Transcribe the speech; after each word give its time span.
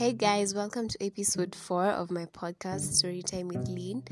Hey 0.00 0.14
guys, 0.14 0.54
welcome 0.54 0.88
to 0.88 1.04
episode 1.04 1.54
4 1.54 1.88
of 1.88 2.10
my 2.10 2.24
podcast 2.24 2.88
Storytime 2.88 3.48
with 3.48 3.68
Lean, 3.68 4.02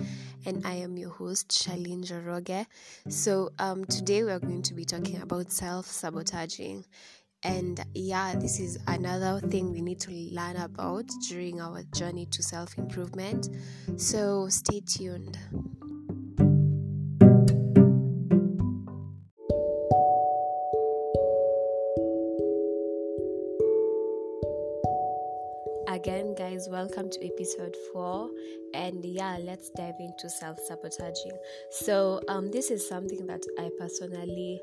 and 0.45 0.67
I 0.67 0.75
am 0.75 0.99
your 0.99 1.09
host 1.09 1.49
Charlene 1.49 2.05
Njoroge. 2.05 2.67
So, 3.09 3.53
um, 3.59 3.87
today 3.87 4.23
we 4.23 4.31
are 4.31 4.39
going 4.39 4.61
to 4.61 4.75
be 4.75 4.85
talking 4.85 5.23
about 5.23 5.51
self 5.51 5.87
sabotaging, 5.87 6.85
and 7.43 7.83
yeah, 7.95 8.35
this 8.35 8.61
is 8.61 8.79
another 8.87 9.41
thing 9.49 9.73
we 9.73 9.81
need 9.81 9.99
to 10.01 10.11
learn 10.11 10.57
about 10.57 11.07
during 11.27 11.59
our 11.59 11.83
journey 11.95 12.27
to 12.33 12.43
self 12.43 12.77
improvement. 12.77 13.49
So, 13.97 14.51
stay 14.51 14.81
tuned. 14.81 15.39
Welcome 26.79 27.11
to 27.11 27.27
episode 27.27 27.75
4 27.93 28.31
and 28.73 29.05
yeah 29.05 29.37
let's 29.41 29.69
dive 29.71 29.97
into 29.99 30.31
self-sabotaging. 30.31 31.33
So 31.73 32.21
um 32.29 32.53
this 32.53 32.71
is 32.71 32.89
something 32.89 33.27
that 33.27 33.43
i 33.59 33.69
personally 33.81 34.61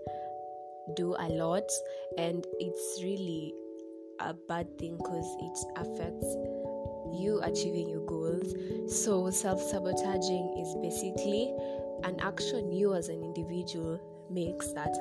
do 0.96 1.14
a 1.20 1.28
lot. 1.28 1.70
And 2.18 2.48
it's 2.62 3.04
really 3.04 3.54
a 4.22 4.34
bad 4.34 4.80
thing 4.80 4.96
because 4.96 5.28
it 5.42 5.58
affects 5.76 6.26
you 7.20 7.42
achieving 7.44 7.90
your 7.90 8.06
goals. 8.06 8.56
So 8.88 9.30
self-sabotaging 9.30 10.46
is 10.64 10.74
basically 10.82 11.54
an 12.06 12.18
action 12.22 12.72
you 12.72 12.94
as 12.94 13.10
an 13.10 13.22
individual 13.26 14.00
makes 14.32 14.72
that 14.72 14.96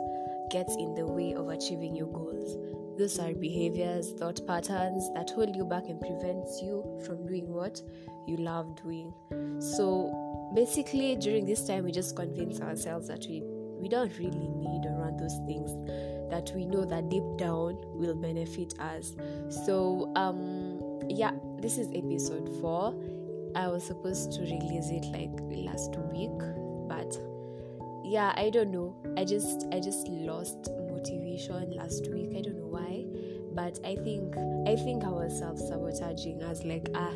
gets 0.50 0.74
in 0.74 0.96
the 0.96 1.06
way 1.06 1.34
of 1.34 1.46
achieving 1.48 1.94
your 1.94 2.08
goals 2.08 2.56
those 2.98 3.18
are 3.18 3.32
behaviors, 3.34 4.12
thought 4.12 4.40
patterns 4.46 5.10
that 5.14 5.30
hold 5.30 5.54
you 5.56 5.64
back 5.64 5.84
and 5.88 6.00
prevents 6.00 6.60
you 6.62 7.00
from 7.04 7.26
doing 7.26 7.48
what 7.48 7.80
you 8.26 8.36
love 8.36 8.80
doing. 8.82 9.12
So 9.60 10.52
basically, 10.54 11.16
during 11.16 11.46
this 11.46 11.66
time, 11.66 11.84
we 11.84 11.92
just 11.92 12.16
convince 12.16 12.60
ourselves 12.60 13.08
that 13.08 13.26
we 13.28 13.42
we 13.84 13.88
don't 13.88 14.16
really 14.18 14.48
need 14.48 14.86
or 14.86 14.96
want 14.98 15.18
those 15.18 15.36
things 15.46 15.70
that 16.30 16.50
we 16.54 16.64
know 16.64 16.86
that 16.86 17.10
deep 17.10 17.24
down 17.36 17.76
will 17.94 18.14
benefit 18.14 18.78
us. 18.80 19.14
So 19.66 20.10
um 20.16 20.80
yeah, 21.08 21.32
this 21.58 21.76
is 21.76 21.88
episode 21.94 22.48
four. 22.60 22.94
I 23.54 23.68
was 23.68 23.86
supposed 23.86 24.32
to 24.32 24.40
release 24.40 24.88
it 24.90 25.04
like 25.12 25.30
last 25.50 25.96
week, 26.12 26.30
but 26.88 27.16
yeah, 28.04 28.32
I 28.36 28.50
don't 28.50 28.70
know. 28.70 28.96
I 29.16 29.24
just 29.24 29.66
I 29.72 29.80
just 29.80 30.08
lost 30.08 30.68
motivation 31.04 31.70
last 31.72 32.08
week. 32.08 32.30
I 32.36 32.40
don't 32.40 32.56
know 32.56 32.66
why, 32.66 33.04
but 33.52 33.78
I 33.84 33.96
think 33.96 34.36
I 34.66 34.76
think 34.76 35.04
I 35.04 35.10
was 35.10 35.38
self 35.38 35.58
sabotaging. 35.58 36.42
I 36.42 36.48
was 36.48 36.64
like, 36.64 36.88
ah, 36.94 37.12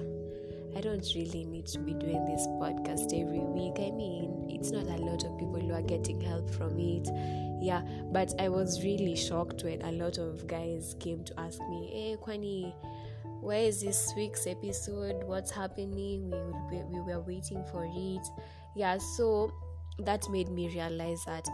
I 0.77 0.81
don't 0.81 1.07
really 1.15 1.45
need 1.45 1.67
to 1.69 1.79
be 1.79 1.95
doing 1.95 2.25
this 2.27 2.47
podcast 2.61 3.19
every 3.19 3.41
week. 3.41 3.75
I 3.79 3.91
mean, 3.91 4.47
it's 4.51 4.71
not 4.71 4.85
a 4.85 5.01
lot 5.03 5.25
of 5.25 5.39
people 5.39 5.61
who 5.61 5.73
are 5.73 5.83
getting 5.83 6.21
help 6.21 6.51
from 6.51 6.79
it. 6.79 7.09
Yeah, 7.61 7.83
but 8.13 8.35
I 8.39 8.49
was 8.49 8.85
really 8.85 9.17
shocked 9.17 9.65
when 9.65 9.81
a 9.83 9.93
lot 9.93 10.19
of 10.19 10.47
guys 10.47 10.95
came 11.01 11.25
to 11.25 11.41
ask 11.41 11.59
me, 11.61 11.91
hey, 11.91 12.17
Kwani, 12.23 12.73
where 13.41 13.63
is 13.63 13.81
this 13.81 14.13
week's 14.17 14.47
episode? 14.47 15.25
What's 15.25 15.51
happening? 15.51 16.31
We, 16.71 16.79
we, 16.79 16.85
we 16.85 17.01
were 17.01 17.21
waiting 17.21 17.65
for 17.73 17.89
it. 17.91 18.27
Yeah, 18.77 18.99
so 18.99 19.53
that 20.01 20.29
made 20.31 20.49
me 20.49 20.69
realize 20.69 21.25
that 21.27 21.49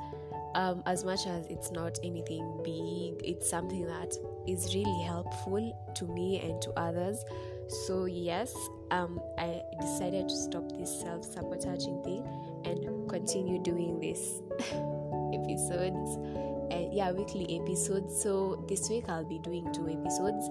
um, 0.55 0.83
as 0.87 1.05
much 1.05 1.27
as 1.27 1.47
it's 1.47 1.71
not 1.73 1.99
anything 2.05 2.61
big, 2.63 3.29
it's 3.29 3.49
something 3.49 3.87
that 3.87 4.17
is 4.47 4.75
really 4.75 5.03
helpful 5.03 5.93
to 5.95 6.05
me 6.07 6.41
and 6.41 6.61
to 6.63 6.71
others. 6.79 7.25
So, 7.87 8.05
yes, 8.05 8.55
um, 8.91 9.21
I 9.39 9.63
decided 9.81 10.29
to 10.29 10.37
stop 10.37 10.71
this 10.71 11.01
self 11.01 11.25
sabotaging 11.25 12.03
thing 12.05 12.25
and 12.65 13.09
continue 13.09 13.61
doing 13.63 14.01
this 14.01 14.41
episodes 15.33 16.17
and 16.71 16.93
yeah, 16.93 17.11
weekly 17.11 17.61
episodes. 17.61 18.23
So, 18.23 18.65
this 18.69 18.89
week 18.91 19.09
I'll 19.09 19.25
be 19.25 19.39
doing 19.39 19.73
two 19.73 19.89
episodes 19.89 20.47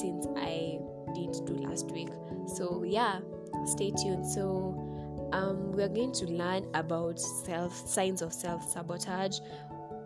since 0.00 0.26
I 0.36 0.78
did 1.14 1.34
two 1.46 1.56
last 1.66 1.90
week. 1.90 2.10
So, 2.46 2.84
yeah, 2.86 3.20
stay 3.64 3.90
tuned. 3.90 4.26
So, 4.26 4.89
um, 5.32 5.72
we're 5.72 5.88
going 5.88 6.12
to 6.12 6.26
learn 6.26 6.66
about 6.74 7.18
self 7.20 7.88
signs 7.88 8.22
of 8.22 8.32
self 8.32 8.68
sabotage, 8.68 9.38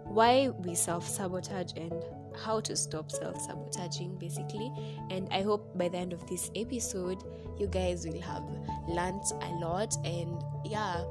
why 0.05 0.49
we 0.49 0.75
self 0.75 1.09
sabotage, 1.09 1.73
and 1.77 2.05
how 2.37 2.61
to 2.61 2.77
stop 2.77 3.11
self 3.11 3.41
sabotaging, 3.41 4.17
basically. 4.17 4.73
And 5.11 5.29
I 5.31 5.43
hope 5.43 5.77
by 5.77 5.89
the 5.89 5.99
end 5.99 6.13
of 6.13 6.27
this 6.29 6.51
episode, 6.57 7.23
you 7.59 7.67
guys 7.67 8.07
will 8.07 8.21
have 8.21 8.45
learned 8.89 9.25
a 9.43 9.51
lot, 9.65 9.95
and 10.05 10.43
yeah, 10.65 11.05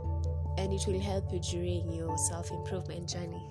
and 0.58 0.72
it 0.74 0.86
will 0.88 1.00
help 1.00 1.32
you 1.32 1.40
during 1.40 1.92
your 1.92 2.18
self 2.18 2.52
improvement 2.52 3.10
journey. 3.10 3.44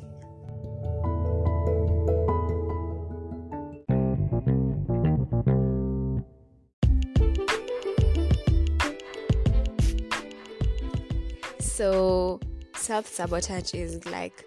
So, 11.82 12.38
self 12.76 13.09
sabotage 13.09 13.75
is 13.75 14.06
like 14.06 14.44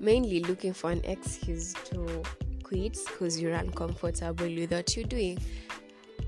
mainly 0.00 0.40
looking 0.40 0.72
for 0.72 0.90
an 0.90 1.04
excuse 1.04 1.74
to 1.90 2.22
quit 2.62 2.96
because 3.06 3.38
you're 3.38 3.52
uncomfortable 3.52 4.46
with 4.46 4.72
what 4.72 4.96
you're 4.96 5.04
doing. 5.04 5.38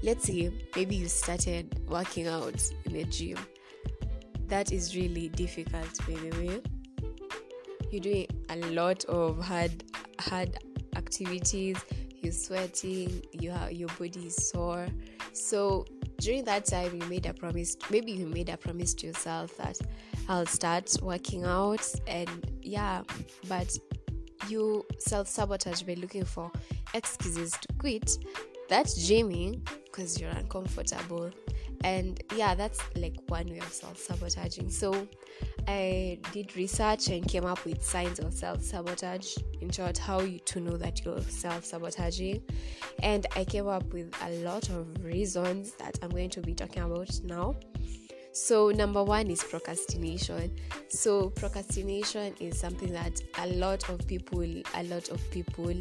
Let's 0.02 0.26
say 0.26 0.52
maybe 0.76 0.96
you 0.96 1.08
started 1.08 1.80
working 1.88 2.26
out 2.26 2.62
in 2.84 2.96
a 2.96 3.04
gym. 3.04 3.38
That 4.48 4.70
is 4.70 4.94
really 4.94 5.30
difficult, 5.30 5.98
by 6.06 6.12
the 6.12 6.30
way. 6.38 6.60
You're 7.90 8.02
doing 8.02 8.26
a 8.50 8.56
lot 8.56 9.06
of 9.06 9.42
hard, 9.42 9.82
hard 10.18 10.58
activities. 10.94 11.78
You're 12.20 12.32
sweating. 12.32 13.22
You 13.32 13.52
have 13.52 13.72
your 13.72 13.88
body 13.98 14.26
is 14.26 14.50
sore. 14.50 14.88
So 15.32 15.86
during 16.18 16.44
that 16.44 16.66
time, 16.66 17.00
you 17.00 17.08
made 17.08 17.24
a 17.24 17.32
promise. 17.32 17.78
Maybe 17.88 18.12
you 18.12 18.26
made 18.26 18.50
a 18.50 18.58
promise 18.58 18.92
to 18.96 19.06
yourself 19.06 19.56
that 19.56 19.78
I'll 20.30 20.46
start 20.46 20.96
working 21.02 21.44
out 21.44 21.84
and 22.06 22.30
yeah, 22.62 23.02
but 23.48 23.76
you 24.46 24.86
self 24.98 25.26
sabotage 25.26 25.82
by 25.82 25.94
looking 25.94 26.24
for 26.24 26.52
excuses 26.94 27.50
to 27.50 27.68
quit. 27.78 28.16
That's 28.68 29.10
gymming 29.10 29.68
because 29.84 30.20
you're 30.20 30.30
uncomfortable. 30.30 31.32
And 31.82 32.22
yeah, 32.36 32.54
that's 32.54 32.80
like 32.94 33.16
one 33.26 33.48
way 33.48 33.58
of 33.58 33.72
self 33.72 33.98
sabotaging. 33.98 34.70
So 34.70 35.08
I 35.66 36.20
did 36.30 36.54
research 36.54 37.08
and 37.08 37.26
came 37.26 37.44
up 37.44 37.64
with 37.64 37.82
signs 37.82 38.20
of 38.20 38.32
self 38.32 38.62
sabotage. 38.62 39.34
In 39.60 39.70
short, 39.72 39.98
how 39.98 40.20
you 40.20 40.38
to 40.38 40.60
know 40.60 40.76
that 40.76 41.04
you're 41.04 41.20
self 41.22 41.64
sabotaging. 41.64 42.40
And 43.02 43.26
I 43.34 43.44
came 43.44 43.66
up 43.66 43.92
with 43.92 44.14
a 44.22 44.30
lot 44.44 44.68
of 44.68 45.02
reasons 45.02 45.72
that 45.80 45.98
I'm 46.02 46.10
going 46.10 46.30
to 46.30 46.40
be 46.40 46.54
talking 46.54 46.84
about 46.84 47.10
now. 47.24 47.56
So, 48.32 48.70
number 48.70 49.02
one 49.02 49.28
is 49.28 49.42
procrastination. 49.42 50.56
So, 50.88 51.30
procrastination 51.30 52.34
is 52.38 52.58
something 52.58 52.92
that 52.92 53.20
a 53.38 53.48
lot 53.48 53.88
of 53.88 54.06
people, 54.06 54.42
a 54.42 54.82
lot 54.84 55.08
of 55.08 55.30
people 55.30 55.74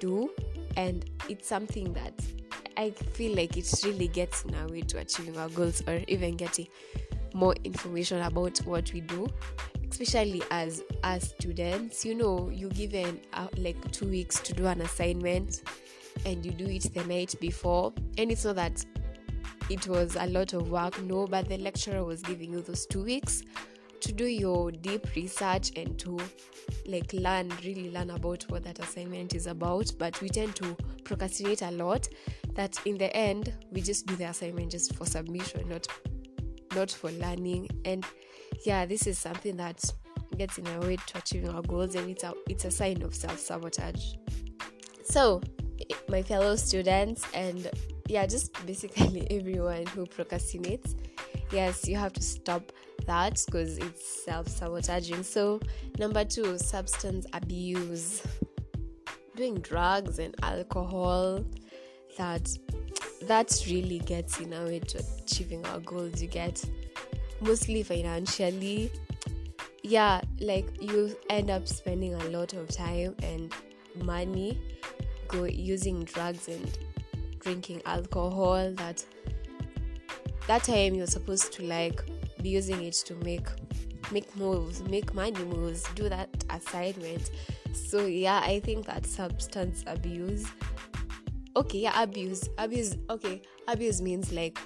do, 0.00 0.30
and 0.76 1.08
it's 1.28 1.48
something 1.48 1.92
that 1.94 2.14
I 2.76 2.90
feel 2.90 3.34
like 3.36 3.56
it 3.56 3.72
really 3.84 4.08
gets 4.08 4.44
in 4.44 4.54
our 4.54 4.68
way 4.68 4.82
to 4.82 4.98
achieving 4.98 5.36
our 5.38 5.48
goals 5.48 5.82
or 5.86 6.00
even 6.08 6.36
getting 6.36 6.68
more 7.34 7.54
information 7.64 8.20
about 8.22 8.58
what 8.58 8.92
we 8.92 9.00
do 9.00 9.26
especially 9.92 10.42
as 10.50 10.82
as 11.04 11.28
students. 11.38 12.04
You 12.04 12.14
know 12.14 12.50
you 12.50 12.68
given 12.70 13.20
uh, 13.34 13.48
like 13.58 13.90
two 13.92 14.08
weeks 14.08 14.40
to 14.40 14.52
do 14.52 14.66
an 14.66 14.80
assignment 14.80 15.62
and 16.24 16.44
you 16.44 16.52
do 16.52 16.66
it 16.66 16.92
the 16.94 17.04
night 17.04 17.34
before. 17.40 17.92
And 18.18 18.30
it's 18.30 18.44
not 18.44 18.56
that 18.56 18.84
it 19.72 19.88
was 19.88 20.16
a 20.16 20.26
lot 20.26 20.52
of 20.52 20.70
work 20.70 21.00
no 21.02 21.26
but 21.26 21.48
the 21.48 21.56
lecturer 21.56 22.04
was 22.04 22.20
giving 22.22 22.52
you 22.52 22.60
those 22.60 22.84
two 22.86 23.02
weeks 23.02 23.42
to 24.02 24.12
do 24.12 24.26
your 24.26 24.72
deep 24.72 25.06
research 25.14 25.70
and 25.76 25.98
to 25.98 26.18
like 26.86 27.12
learn 27.12 27.50
really 27.64 27.90
learn 27.90 28.10
about 28.10 28.42
what 28.50 28.64
that 28.64 28.80
assignment 28.80 29.32
is 29.32 29.46
about. 29.46 29.92
But 29.96 30.20
we 30.20 30.28
tend 30.28 30.56
to 30.56 30.76
procrastinate 31.04 31.62
a 31.62 31.70
lot 31.70 32.08
that 32.54 32.78
in 32.84 32.98
the 32.98 33.16
end 33.16 33.54
we 33.70 33.80
just 33.80 34.06
do 34.06 34.16
the 34.16 34.24
assignment 34.24 34.72
just 34.72 34.94
for 34.96 35.06
submission 35.06 35.68
not 35.68 35.86
not 36.74 36.90
for 36.90 37.12
learning. 37.12 37.68
And 37.84 38.04
yeah 38.66 38.84
this 38.84 39.06
is 39.06 39.18
something 39.18 39.56
that 39.58 39.82
gets 40.36 40.58
in 40.58 40.66
our 40.66 40.80
way 40.80 40.96
to 40.96 41.18
achieving 41.18 41.50
our 41.50 41.62
goals 41.62 41.94
and 41.94 42.10
it's 42.10 42.24
a 42.24 42.34
it's 42.48 42.64
a 42.64 42.72
sign 42.72 43.02
of 43.02 43.14
self-sabotage. 43.14 44.14
So 45.04 45.40
my 46.08 46.22
fellow 46.22 46.56
students 46.56 47.24
and 47.34 47.70
yeah, 48.08 48.26
just 48.26 48.54
basically 48.66 49.26
everyone 49.30 49.86
who 49.86 50.06
procrastinates. 50.06 50.94
Yes, 51.52 51.86
you 51.86 51.96
have 51.96 52.12
to 52.14 52.22
stop 52.22 52.72
that 53.06 53.42
because 53.46 53.78
it's 53.78 54.24
self 54.24 54.48
sabotaging. 54.48 55.22
So, 55.22 55.60
number 55.98 56.24
two, 56.24 56.58
substance 56.58 57.26
abuse. 57.32 58.22
Doing 59.36 59.56
drugs 59.60 60.18
and 60.18 60.34
alcohol 60.42 61.44
that 62.18 62.56
that 63.22 63.64
really 63.68 64.00
gets 64.00 64.40
in 64.40 64.52
our 64.52 64.64
way 64.64 64.80
to 64.80 65.02
achieving 65.22 65.64
our 65.66 65.80
goals 65.80 66.20
you 66.20 66.28
get 66.28 66.62
mostly 67.40 67.82
financially 67.82 68.90
yeah 69.82 70.20
like 70.40 70.66
you 70.80 71.16
end 71.30 71.50
up 71.50 71.66
spending 71.66 72.14
a 72.14 72.24
lot 72.26 72.52
of 72.52 72.68
time 72.68 73.14
and 73.22 73.52
money 73.96 74.60
go 75.28 75.44
using 75.44 76.04
drugs 76.04 76.48
and 76.48 76.78
drinking 77.42 77.82
alcohol 77.86 78.72
that 78.72 79.04
that 80.46 80.62
time 80.64 80.94
you're 80.94 81.06
supposed 81.06 81.52
to 81.52 81.64
like 81.64 82.00
be 82.40 82.48
using 82.48 82.82
it 82.82 82.94
to 82.94 83.14
make 83.16 83.46
make 84.10 84.34
moves 84.36 84.82
make 84.84 85.14
money 85.14 85.44
moves 85.44 85.84
do 85.94 86.08
that 86.08 86.28
assignment. 86.50 87.30
So 87.72 88.06
yeah 88.06 88.40
i 88.44 88.60
think 88.60 88.86
that 88.86 89.06
substance 89.06 89.84
abuse 89.86 90.46
okay 91.56 91.78
yeah 91.78 92.02
abuse 92.02 92.48
abuse 92.58 92.96
okay 93.10 93.42
abuse 93.68 94.00
means 94.00 94.32
like 94.32 94.58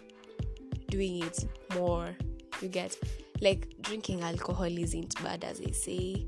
doing 0.88 1.22
it 1.22 1.44
more. 1.74 2.16
You 2.62 2.68
get 2.68 2.96
like 3.42 3.68
drinking 3.82 4.22
alcohol 4.22 4.64
isn't 4.64 5.22
bad 5.22 5.44
as 5.44 5.58
they 5.58 5.72
say 5.72 6.26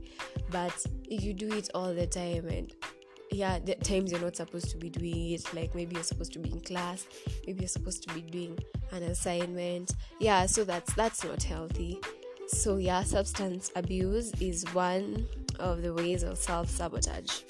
but 0.51 0.85
if 1.09 1.25
you 1.25 1.33
do 1.33 1.49
it 1.49 1.71
all 1.75 1.95
the 1.95 2.07
time 2.07 2.47
and 2.49 2.73
yeah 3.31 3.59
the 3.59 3.75
times 3.77 4.11
you're 4.11 4.21
not 4.21 4.37
supposed 4.37 4.71
to 4.71 4.77
be 4.77 4.89
doing 4.89 5.33
it 5.33 5.55
like 5.55 5.75
maybe 5.75 5.95
you're 5.95 6.05
supposed 6.05 6.33
to 6.33 6.39
be 6.39 6.51
in 6.51 6.61
class 6.61 7.07
maybe 7.47 7.61
you're 7.61 7.69
supposed 7.69 8.03
to 8.07 8.15
be 8.15 8.21
doing 8.21 8.59
an 8.93 9.03
assignment. 9.05 9.95
Yeah 10.19 10.47
so 10.47 10.65
that's 10.65 10.93
that's 10.95 11.25
not 11.25 11.43
healthy. 11.43 12.01
So 12.49 12.77
yeah 12.77 13.03
substance 13.03 13.71
abuse 13.77 14.33
is 14.41 14.65
one 14.73 15.27
of 15.59 15.83
the 15.83 15.93
ways 15.93 16.23
of 16.23 16.39
self-sabotage. 16.39 17.43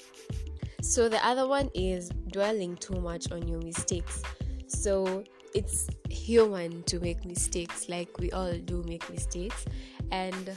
So 0.81 1.09
the 1.09 1.23
other 1.25 1.47
one 1.47 1.69
is 1.73 2.09
dwelling 2.31 2.77
too 2.77 2.99
much 2.99 3.31
on 3.31 3.47
your 3.47 3.61
mistakes. 3.61 4.23
So 4.67 5.23
it's 5.53 5.87
human 6.09 6.83
to 6.83 6.99
make 6.99 7.25
mistakes 7.25 7.89
like 7.89 8.17
we 8.19 8.31
all 8.31 8.53
do 8.53 8.83
make 8.83 9.09
mistakes. 9.09 9.65
And 10.11 10.55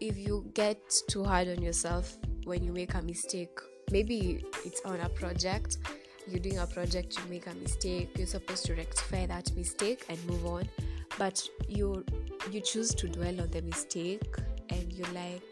if 0.00 0.16
you 0.16 0.50
get 0.54 0.78
too 1.08 1.24
hard 1.24 1.48
on 1.48 1.60
yourself 1.62 2.16
when 2.44 2.62
you 2.62 2.72
make 2.72 2.94
a 2.94 3.02
mistake 3.02 3.58
maybe 3.94 4.44
it's 4.64 4.80
on 4.84 4.98
a 5.00 5.08
project 5.08 5.78
you're 6.26 6.40
doing 6.40 6.58
a 6.58 6.66
project 6.66 7.16
you 7.16 7.22
make 7.30 7.46
a 7.46 7.54
mistake 7.54 8.10
you're 8.18 8.26
supposed 8.26 8.66
to 8.66 8.74
rectify 8.74 9.24
that 9.24 9.54
mistake 9.56 10.04
and 10.08 10.18
move 10.26 10.44
on. 10.46 10.68
But 11.16 11.48
you 11.68 12.04
you 12.50 12.60
choose 12.60 12.92
to 12.96 13.08
dwell 13.08 13.40
on 13.40 13.50
the 13.50 13.62
mistake 13.62 14.34
and 14.70 14.92
you're 14.92 15.14
like 15.22 15.44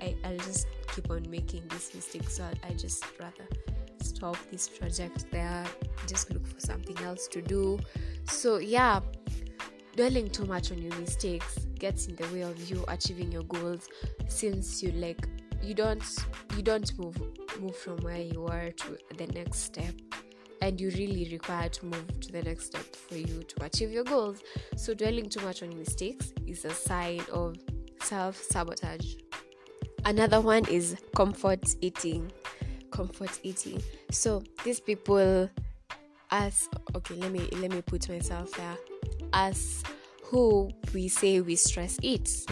I, 0.00 0.14
i'll 0.24 0.36
just 0.36 0.68
keep 0.94 1.10
on 1.10 1.28
making 1.28 1.64
this 1.70 1.92
mistake 1.92 2.28
so 2.30 2.44
i 2.68 2.72
just 2.74 3.04
rather 3.18 3.48
stop 4.00 4.36
this 4.52 4.68
project 4.68 5.26
there 5.32 5.64
just 6.06 6.32
look 6.32 6.46
for 6.46 6.60
something 6.60 6.96
else 6.98 7.26
to 7.28 7.42
do. 7.42 7.80
So 8.26 8.58
yeah 8.58 9.00
dwelling 9.96 10.30
too 10.30 10.44
much 10.44 10.70
on 10.70 10.78
your 10.78 10.94
mistakes 11.00 11.66
gets 11.80 12.06
in 12.06 12.14
the 12.14 12.28
way 12.28 12.42
of 12.42 12.70
you 12.70 12.84
achieving 12.86 13.32
your 13.32 13.42
goals 13.44 13.88
since 14.28 14.80
you 14.84 14.92
like 14.92 15.26
you 15.62 15.74
don't 15.74 16.02
you 16.56 16.62
don't 16.62 16.98
move 16.98 17.16
move 17.60 17.76
from 17.76 17.96
where 17.98 18.20
you 18.20 18.46
are 18.46 18.70
to 18.70 18.98
the 19.16 19.26
next 19.28 19.58
step. 19.60 19.94
And 20.60 20.80
you 20.80 20.90
really 20.90 21.28
require 21.30 21.68
to 21.68 21.86
move 21.86 22.20
to 22.20 22.32
the 22.32 22.42
next 22.42 22.66
step 22.66 22.96
for 22.96 23.16
you 23.16 23.44
to 23.44 23.64
achieve 23.64 23.92
your 23.92 24.02
goals. 24.02 24.40
So 24.76 24.92
dwelling 24.92 25.28
too 25.28 25.40
much 25.42 25.62
on 25.62 25.76
mistakes 25.78 26.32
is 26.48 26.64
a 26.64 26.70
sign 26.70 27.20
of 27.32 27.56
self-sabotage. 28.02 29.14
Another 30.04 30.40
one 30.40 30.66
is 30.68 30.96
comfort 31.14 31.76
eating 31.80 32.32
comfort 32.90 33.38
eating. 33.42 33.82
So 34.10 34.42
these 34.64 34.80
people 34.80 35.48
as 36.30 36.68
okay 36.94 37.14
let 37.14 37.32
me 37.32 37.48
let 37.56 37.70
me 37.70 37.82
put 37.82 38.08
myself 38.08 38.50
there. 38.52 38.76
As 39.32 39.82
who 40.24 40.70
we 40.92 41.08
say 41.08 41.40
we 41.40 41.56
stress 41.56 41.98
eat 42.02 42.46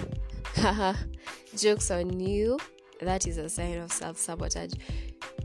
jokes 1.56 1.90
on 1.90 2.18
you 2.20 2.58
that 3.00 3.26
is 3.26 3.38
a 3.38 3.48
sign 3.48 3.78
of 3.78 3.92
self 3.92 4.16
sabotage. 4.16 4.72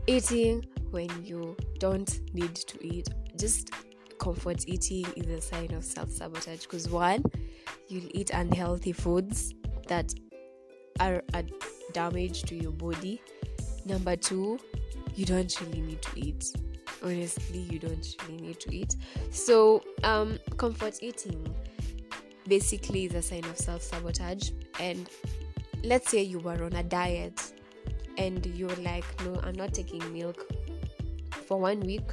Eating 0.06 0.64
when 0.90 1.08
you 1.24 1.56
don't 1.78 2.20
need 2.34 2.54
to 2.54 2.86
eat, 2.86 3.08
just 3.36 3.70
comfort 4.18 4.64
eating 4.68 5.06
is 5.16 5.26
a 5.26 5.40
sign 5.40 5.72
of 5.74 5.84
self 5.84 6.10
sabotage 6.10 6.62
because 6.62 6.88
one, 6.88 7.24
you'll 7.88 8.10
eat 8.14 8.30
unhealthy 8.30 8.92
foods 8.92 9.54
that 9.88 10.14
are 11.00 11.22
a 11.34 11.44
damage 11.92 12.42
to 12.42 12.54
your 12.54 12.72
body. 12.72 13.20
Number 13.84 14.16
two, 14.16 14.58
you 15.14 15.24
don't 15.24 15.60
really 15.60 15.80
need 15.80 16.02
to 16.02 16.20
eat. 16.20 16.52
Honestly, 17.02 17.58
you 17.58 17.78
don't 17.78 18.06
really 18.28 18.40
need 18.40 18.60
to 18.60 18.74
eat. 18.74 18.96
So, 19.30 19.82
um, 20.04 20.38
comfort 20.56 21.02
eating 21.02 21.52
basically 22.46 23.06
is 23.06 23.14
a 23.14 23.22
sign 23.22 23.44
of 23.44 23.58
self 23.58 23.82
sabotage 23.82 24.50
and 24.78 25.08
let's 25.84 26.10
say 26.10 26.22
you 26.22 26.38
were 26.38 26.62
on 26.64 26.72
a 26.74 26.82
diet 26.82 27.52
and 28.18 28.44
you're 28.46 28.76
like, 28.76 29.04
no, 29.24 29.40
I'm 29.42 29.54
not 29.54 29.74
taking 29.74 30.12
milk 30.12 30.46
for 31.46 31.58
one 31.58 31.80
week. 31.80 32.08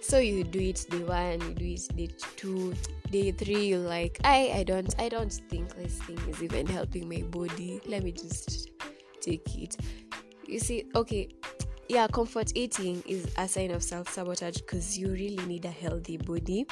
So 0.00 0.18
you 0.18 0.44
do 0.44 0.60
it 0.60 0.86
day 0.88 1.02
one, 1.02 1.40
you 1.40 1.54
do 1.54 1.64
it 1.66 1.96
day 1.96 2.08
two, 2.36 2.74
day 3.10 3.32
three, 3.32 3.66
you're 3.66 3.78
like, 3.80 4.18
I 4.24 4.52
I 4.54 4.62
don't 4.62 4.94
I 4.98 5.08
don't 5.08 5.32
think 5.50 5.74
this 5.76 6.00
thing 6.02 6.18
is 6.28 6.42
even 6.42 6.66
helping 6.66 7.08
my 7.08 7.22
body. 7.22 7.80
Let 7.86 8.04
me 8.04 8.12
just 8.12 8.70
take 9.20 9.54
it. 9.58 9.76
You 10.46 10.60
see, 10.60 10.86
okay, 10.94 11.28
yeah, 11.88 12.06
comfort 12.06 12.52
eating 12.54 13.02
is 13.06 13.26
a 13.36 13.46
sign 13.48 13.70
of 13.70 13.82
self-sabotage 13.82 14.58
because 14.58 14.96
you 14.96 15.08
really 15.08 15.44
need 15.46 15.64
a 15.64 15.70
healthy 15.70 16.16
body 16.16 16.66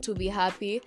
to 0.00 0.14
be 0.14 0.28
happy 0.28 0.80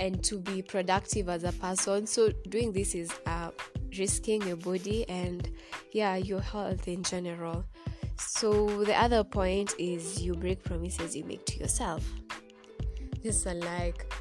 and 0.00 0.24
to 0.24 0.38
be 0.38 0.62
productive 0.62 1.28
as 1.28 1.44
a 1.44 1.52
person. 1.52 2.06
So 2.06 2.30
doing 2.48 2.72
this 2.72 2.94
is 2.94 3.12
a 3.26 3.52
risking 3.98 4.42
your 4.42 4.56
body 4.56 5.08
and 5.08 5.50
yeah 5.92 6.16
your 6.16 6.40
health 6.40 6.88
in 6.88 7.02
general. 7.02 7.64
So 8.16 8.84
the 8.84 8.94
other 8.94 9.24
point 9.24 9.74
is 9.78 10.22
you 10.22 10.34
break 10.34 10.62
promises 10.62 11.16
you 11.16 11.24
make 11.24 11.44
to 11.46 11.58
yourself. 11.58 12.04
Just 13.22 13.46
like 13.46 14.12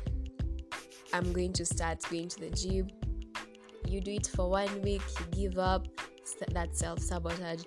i'm 1.13 1.33
going 1.33 1.51
to 1.53 1.65
start 1.65 2.01
going 2.09 2.29
to 2.29 2.39
the 2.39 2.49
gym. 2.49 2.89
You 3.87 4.01
do 4.01 4.11
it 4.11 4.27
for 4.27 4.49
one 4.49 4.81
week 4.81 5.01
you 5.19 5.25
give 5.47 5.57
up 5.57 5.87
that 6.49 6.75
self-sabotage. 6.75 7.63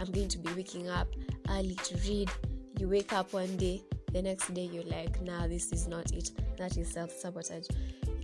I'm 0.00 0.10
going 0.10 0.28
to 0.28 0.38
be 0.38 0.52
waking 0.54 0.88
up 0.88 1.08
early 1.50 1.74
to 1.74 1.96
read. 2.08 2.30
You 2.78 2.88
wake 2.88 3.12
up 3.12 3.32
one 3.32 3.56
day 3.56 3.82
the 4.12 4.22
next 4.22 4.54
day 4.54 4.68
you're 4.72 4.84
like 4.84 5.20
nah 5.22 5.46
this 5.46 5.72
is 5.72 5.86
not 5.86 6.12
it. 6.12 6.30
That 6.56 6.76
is 6.76 6.90
self-sabotage. 6.92 7.66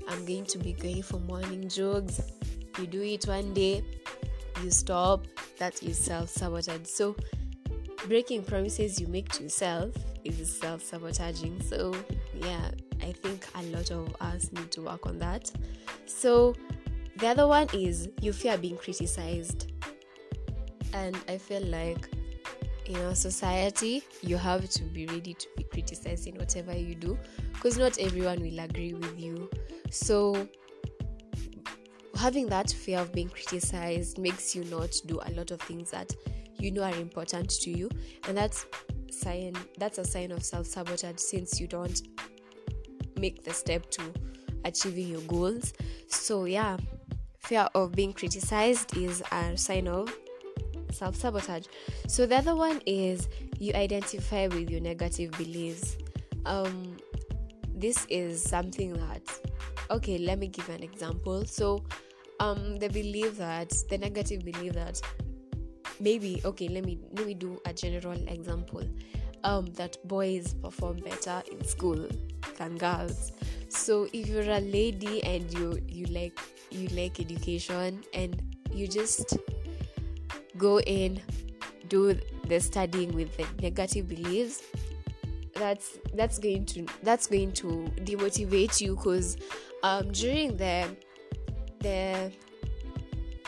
I'm 0.08 0.24
going 0.24 0.44
to 0.46 0.58
be 0.58 0.72
going 0.72 1.02
for 1.02 1.18
morning 1.20 1.68
jogs 1.68 2.20
you 2.78 2.86
do 2.86 3.02
it 3.02 3.24
one 3.26 3.52
day 3.54 3.82
you 4.62 4.70
stop 4.70 5.26
that 5.58 5.82
is 5.82 5.98
self-sabotage 5.98 6.86
so 6.86 7.16
breaking 8.06 8.42
promises 8.42 9.00
you 9.00 9.06
make 9.06 9.28
to 9.30 9.44
yourself 9.44 9.94
is 10.24 10.58
self-sabotaging. 10.58 11.62
So 11.62 11.94
yeah 12.34 12.70
i 13.02 13.12
think 13.12 13.46
a 13.54 13.62
lot 13.64 13.90
of 13.90 14.14
us 14.20 14.50
need 14.52 14.70
to 14.72 14.82
work 14.82 15.06
on 15.06 15.18
that. 15.18 15.50
So 16.06 16.54
the 17.16 17.28
other 17.28 17.46
one 17.46 17.68
is 17.72 18.08
you 18.20 18.32
fear 18.32 18.56
being 18.56 18.76
criticized. 18.76 19.72
And 20.92 21.16
i 21.28 21.38
feel 21.38 21.62
like 21.62 22.08
in 22.86 22.96
our 22.96 23.14
society 23.14 24.02
you 24.22 24.36
have 24.36 24.68
to 24.68 24.82
be 24.84 25.06
ready 25.06 25.34
to 25.34 25.46
be 25.56 25.62
criticized 25.62 26.26
in 26.26 26.34
whatever 26.34 26.76
you 26.76 26.94
do 26.94 27.16
because 27.52 27.78
not 27.78 27.98
everyone 27.98 28.40
will 28.40 28.60
agree 28.60 28.94
with 28.94 29.18
you. 29.18 29.48
So 29.90 30.48
having 32.22 32.46
that 32.46 32.70
fear 32.70 33.00
of 33.00 33.12
being 33.12 33.28
criticized 33.28 34.16
makes 34.16 34.54
you 34.54 34.62
not 34.66 34.94
do 35.06 35.18
a 35.26 35.30
lot 35.32 35.50
of 35.50 35.60
things 35.62 35.90
that 35.90 36.14
you 36.56 36.70
know 36.70 36.84
are 36.84 36.94
important 36.94 37.50
to 37.50 37.68
you. 37.68 37.90
And 38.28 38.36
that's 38.36 38.64
sign 39.10 39.56
that's 39.76 39.98
a 39.98 40.04
sign 40.04 40.30
of 40.30 40.44
self-sabotage 40.44 41.18
since 41.18 41.60
you 41.60 41.66
don't 41.66 42.00
make 43.18 43.42
the 43.42 43.52
step 43.52 43.90
to 43.90 44.02
achieving 44.64 45.08
your 45.08 45.20
goals. 45.22 45.72
So 46.06 46.44
yeah 46.44 46.76
fear 47.40 47.68
of 47.74 47.90
being 47.90 48.12
criticized 48.12 48.96
is 48.96 49.20
a 49.32 49.56
sign 49.56 49.88
of 49.88 50.16
self-sabotage. 50.92 51.66
So 52.06 52.24
the 52.24 52.36
other 52.36 52.54
one 52.54 52.80
is 52.86 53.28
you 53.58 53.72
identify 53.74 54.46
with 54.46 54.70
your 54.70 54.80
negative 54.80 55.32
beliefs. 55.32 55.96
Um 56.46 56.98
this 57.74 58.06
is 58.08 58.40
something 58.40 58.92
that 58.92 59.22
okay 59.90 60.18
let 60.18 60.38
me 60.38 60.46
give 60.46 60.68
an 60.68 60.84
example. 60.84 61.44
So 61.46 61.84
um 62.40 62.78
the 62.78 62.88
belief 62.88 63.36
that 63.38 63.72
the 63.88 63.98
negative 63.98 64.44
belief 64.44 64.72
that 64.72 65.00
maybe 66.00 66.40
okay 66.44 66.68
let 66.68 66.84
me 66.84 66.98
let 67.12 67.26
me 67.26 67.34
do 67.34 67.60
a 67.66 67.72
general 67.72 68.18
example. 68.28 68.82
Um 69.44 69.66
that 69.74 69.96
boys 70.06 70.54
perform 70.54 70.98
better 70.98 71.42
in 71.50 71.64
school 71.64 72.06
than 72.58 72.76
girls. 72.76 73.32
So 73.68 74.06
if 74.12 74.28
you're 74.28 74.50
a 74.50 74.60
lady 74.60 75.22
and 75.24 75.52
you 75.52 75.78
you 75.88 76.06
like 76.06 76.38
you 76.70 76.88
like 76.88 77.20
education 77.20 78.02
and 78.14 78.40
you 78.72 78.86
just 78.88 79.36
go 80.56 80.80
in 80.80 81.20
do 81.88 82.18
the 82.46 82.60
studying 82.60 83.12
with 83.14 83.36
the 83.36 83.46
negative 83.60 84.08
beliefs 84.08 84.62
that's 85.54 85.98
that's 86.14 86.38
going 86.38 86.64
to 86.64 86.86
that's 87.02 87.26
going 87.26 87.52
to 87.52 87.90
demotivate 88.00 88.80
you 88.80 88.96
because 88.96 89.36
um, 89.82 90.10
during 90.12 90.56
the 90.56 90.88
the 91.82 92.32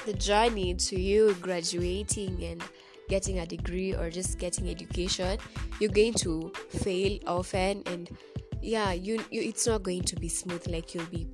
the 0.06 0.12
journey 0.12 0.74
to 0.74 1.00
you 1.00 1.34
graduating 1.40 2.42
and 2.44 2.62
getting 3.08 3.38
a 3.38 3.46
degree 3.46 3.94
or 3.94 4.10
just 4.10 4.38
getting 4.38 4.68
education 4.68 5.38
you're 5.80 5.90
going 5.90 6.12
to 6.14 6.52
fail 6.68 7.18
often 7.26 7.82
and 7.86 8.16
yeah 8.60 8.92
you, 8.92 9.22
you 9.30 9.42
it's 9.42 9.66
not 9.66 9.82
going 9.82 10.02
to 10.02 10.16
be 10.16 10.28
smooth. 10.28 10.66
Like 10.68 10.94
you'll 10.94 11.06
be 11.06 11.26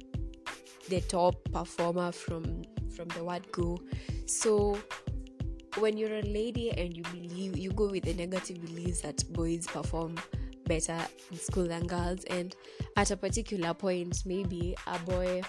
the 0.89 1.01
top 1.03 1.37
performer 1.53 2.13
from 2.13 2.65
from 2.95 3.09
the 3.09 3.25
word 3.25 3.51
go. 3.53 3.79
So 4.27 4.79
when 5.79 5.97
you're 5.97 6.17
a 6.17 6.23
lady 6.23 6.73
and 6.73 6.97
you 6.97 7.05
believe 7.05 7.57
you 7.57 7.71
go 7.71 7.89
with 7.89 8.05
the 8.05 8.15
negative 8.15 8.61
beliefs 8.61 9.03
that 9.03 9.23
boys 9.33 9.67
perform 9.67 10.17
better 10.67 10.99
in 11.31 11.39
school 11.39 11.67
than 11.67 11.87
girls 11.87 12.25
and 12.25 12.55
at 12.97 13.11
a 13.11 13.17
particular 13.17 13.73
point 13.75 14.23
maybe 14.25 14.77
a 14.87 14.99
boy 15.01 15.41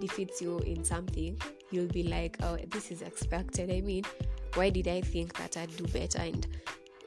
defeats 0.00 0.40
you 0.40 0.58
in 0.60 0.84
something 0.84 1.38
you'll 1.70 1.88
be 1.88 2.04
like 2.04 2.36
oh 2.42 2.56
this 2.68 2.90
is 2.90 3.02
expected. 3.02 3.70
I 3.70 3.80
mean 3.80 4.04
why 4.54 4.70
did 4.70 4.86
i 4.86 5.00
think 5.00 5.36
that 5.38 5.56
i'd 5.56 5.76
do 5.76 5.84
better 5.88 6.18
and 6.18 6.46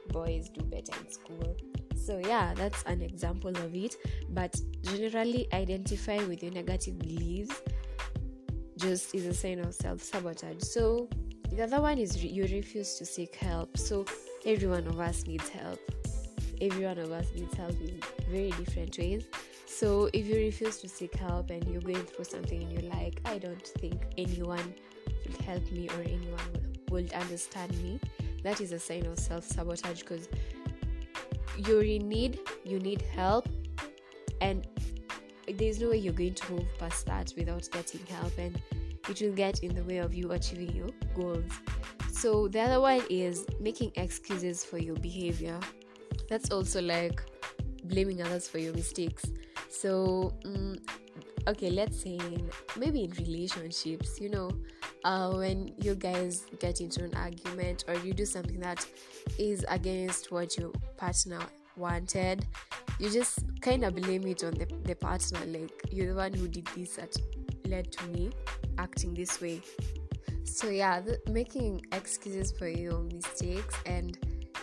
boys 0.08 0.48
do 0.50 0.62
better 0.62 0.92
in 1.00 1.10
school? 1.10 1.56
So 1.96 2.18
yeah 2.18 2.54
that's 2.54 2.82
an 2.84 3.02
example 3.02 3.50
of 3.50 3.74
it. 3.74 3.96
But 4.30 4.60
generally 4.82 5.46
identify 5.52 6.18
with 6.24 6.42
your 6.42 6.52
negative 6.52 6.98
beliefs 6.98 7.60
just 8.76 9.14
is 9.14 9.26
a 9.26 9.34
sign 9.34 9.58
of 9.58 9.74
self-sabotage. 9.74 10.62
So 10.62 11.08
the 11.50 11.62
other 11.64 11.80
one 11.80 11.98
is 11.98 12.22
re- 12.22 12.30
you 12.30 12.44
refuse 12.44 12.94
to 12.96 13.04
seek 13.04 13.34
help. 13.34 13.76
So 13.76 14.06
every 14.46 14.68
one 14.68 14.86
of 14.86 15.00
us 15.00 15.26
needs 15.26 15.48
help. 15.48 15.80
Every 16.60 16.84
one 16.84 16.98
of 16.98 17.10
us 17.10 17.26
needs 17.34 17.54
help 17.54 17.72
in 17.80 18.00
very 18.30 18.50
different 18.52 18.96
ways 18.98 19.24
so 19.78 20.10
if 20.12 20.26
you 20.26 20.34
refuse 20.34 20.78
to 20.78 20.88
seek 20.88 21.14
help 21.14 21.50
and 21.50 21.64
you're 21.68 21.80
going 21.80 22.02
through 22.04 22.24
something 22.24 22.62
and 22.62 22.72
you're 22.72 22.90
like 22.90 23.20
i 23.26 23.38
don't 23.38 23.68
think 23.80 24.02
anyone 24.16 24.74
will 25.24 25.44
help 25.44 25.70
me 25.70 25.88
or 25.90 26.02
anyone 26.02 26.50
will, 26.90 27.06
understand 27.14 27.70
me 27.80 28.00
that 28.42 28.60
is 28.60 28.72
a 28.72 28.78
sign 28.78 29.06
of 29.06 29.16
self-sabotage 29.16 30.00
because 30.00 30.28
you're 31.58 31.84
in 31.84 32.08
need 32.08 32.40
you 32.64 32.80
need 32.80 33.02
help 33.02 33.48
and 34.40 34.66
there's 35.54 35.80
no 35.80 35.90
way 35.90 35.96
you're 35.96 36.12
going 36.12 36.34
to 36.34 36.52
move 36.52 36.66
past 36.80 37.06
that 37.06 37.32
without 37.36 37.68
getting 37.70 38.04
help 38.06 38.36
and 38.36 38.60
it 39.08 39.22
will 39.22 39.32
get 39.32 39.60
in 39.60 39.74
the 39.76 39.84
way 39.84 39.98
of 39.98 40.12
you 40.12 40.32
achieving 40.32 40.74
your 40.76 40.90
goals. 41.14 41.50
So 42.12 42.46
the 42.46 42.60
other 42.60 42.80
one 42.80 43.02
is 43.08 43.46
making 43.58 43.92
excuses 43.96 44.62
for 44.62 44.76
your 44.76 44.96
behavior. 44.96 45.58
That's 46.28 46.50
also 46.50 46.82
like 46.82 47.22
blaming 47.84 48.20
others 48.20 48.46
for 48.46 48.58
your 48.58 48.74
mistakes 48.74 49.24
so 49.68 50.32
um, 50.44 50.76
okay 51.46 51.70
let's 51.70 52.02
say 52.02 52.18
maybe 52.76 53.04
in 53.04 53.10
relationships 53.12 54.20
you 54.20 54.28
know 54.28 54.50
uh, 55.04 55.30
when 55.30 55.72
you 55.78 55.94
guys 55.94 56.46
get 56.58 56.80
into 56.80 57.04
an 57.04 57.14
argument 57.14 57.84
or 57.88 57.94
you 57.96 58.12
do 58.12 58.24
something 58.24 58.58
that 58.60 58.84
is 59.38 59.64
against 59.68 60.32
what 60.32 60.56
your 60.56 60.72
partner 60.96 61.40
wanted 61.76 62.44
you 62.98 63.08
just 63.08 63.38
kind 63.60 63.84
of 63.84 63.94
blame 63.94 64.26
it 64.26 64.42
on 64.42 64.54
the, 64.54 64.66
the 64.84 64.94
partner 64.94 65.40
like 65.46 65.70
you're 65.92 66.08
the 66.08 66.14
one 66.14 66.32
who 66.32 66.48
did 66.48 66.66
this 66.76 66.96
that 66.96 67.16
led 67.68 67.92
to 67.92 68.06
me 68.08 68.30
acting 68.78 69.14
this 69.14 69.40
way. 69.40 69.60
So 70.44 70.70
yeah 70.70 71.00
the, 71.00 71.20
making 71.30 71.82
excuses 71.92 72.52
for 72.52 72.68
your 72.68 73.00
mistakes 73.00 73.74
and 73.86 74.18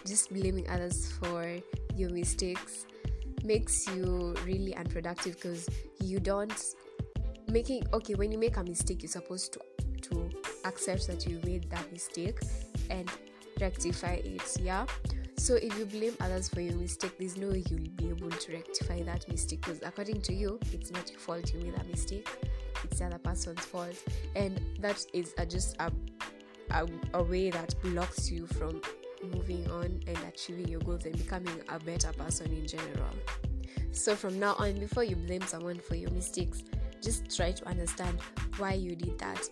just 0.06 0.34
blaming 0.34 0.70
others 0.70 1.12
for 1.20 1.58
your 1.96 2.10
mistakes 2.10 2.86
makes 3.46 3.88
you 3.88 4.36
really 4.46 4.76
unproductive 4.76 5.36
because 5.36 5.70
you 6.02 6.20
don't 6.20 6.76
making 7.48 7.84
okay 7.94 8.16
when 8.16 8.32
you 8.32 8.38
make 8.38 8.58
a 8.58 8.64
mistake 8.64 9.04
you're 9.04 9.10
supposed 9.10 9.54
to 9.54 9.60
to 10.02 10.30
accept 10.66 11.08
that 11.08 11.26
you 11.28 11.40
made 11.44 11.70
that 11.70 11.92
mistake 11.92 12.40
and 12.90 13.10
rectify 13.60 14.20
it 14.24 14.58
yeah? 14.62 14.86
So 15.38 15.56
if 15.56 15.78
you 15.78 15.86
blame 15.86 16.14
others 16.22 16.50
for 16.50 16.62
your 16.62 16.76
mistake 16.76 17.18
there's 17.20 17.38
no 17.38 17.50
way 17.50 17.64
you'll 17.70 17.90
be 17.96 18.10
able 18.10 18.32
to 18.32 18.54
rectify 18.54 19.04
that 19.04 19.28
mistake 19.30 19.62
because 19.62 19.82
according 19.84 20.22
to 20.22 20.34
you 20.34 20.60
it's 20.72 20.92
not 20.92 21.10
your 21.10 21.20
fault 21.20 21.54
you 21.54 21.60
made 21.60 21.80
a 21.80 21.84
mistake. 21.86 22.28
It's 22.84 23.00
the 23.00 23.06
other 23.06 23.18
person's 23.18 23.60
fault. 23.60 23.96
And 24.36 24.60
that 24.80 25.06
is 25.14 25.34
a, 25.38 25.46
just 25.46 25.76
a, 25.80 25.92
a, 26.72 26.88
a 27.14 27.24
way 27.24 27.50
that 27.50 27.76
blocks 27.82 28.30
you 28.32 28.48
from 28.48 28.82
moving 29.26 29.70
on 29.72 30.02
and 30.08 30.18
achieving 30.28 30.68
your 30.68 30.82
goals 30.82 31.06
and 31.06 31.18
becoming 31.18 31.62
a 31.70 31.80
better 31.80 32.12
person 32.14 32.52
in 32.52 32.68
general. 32.68 33.10
So 33.92 34.16
from 34.16 34.40
now 34.40 34.56
on 34.60 34.80
before 34.80 35.04
you 35.04 35.16
blame 35.16 35.42
someone 35.44 35.80
for 35.80 35.96
your 35.96 36.12
mistakes 36.12 36.64
just 37.06 37.36
try 37.36 37.52
to 37.52 37.68
understand 37.68 38.20
why 38.58 38.74
you 38.74 38.96
did 38.96 39.20
that. 39.20 39.48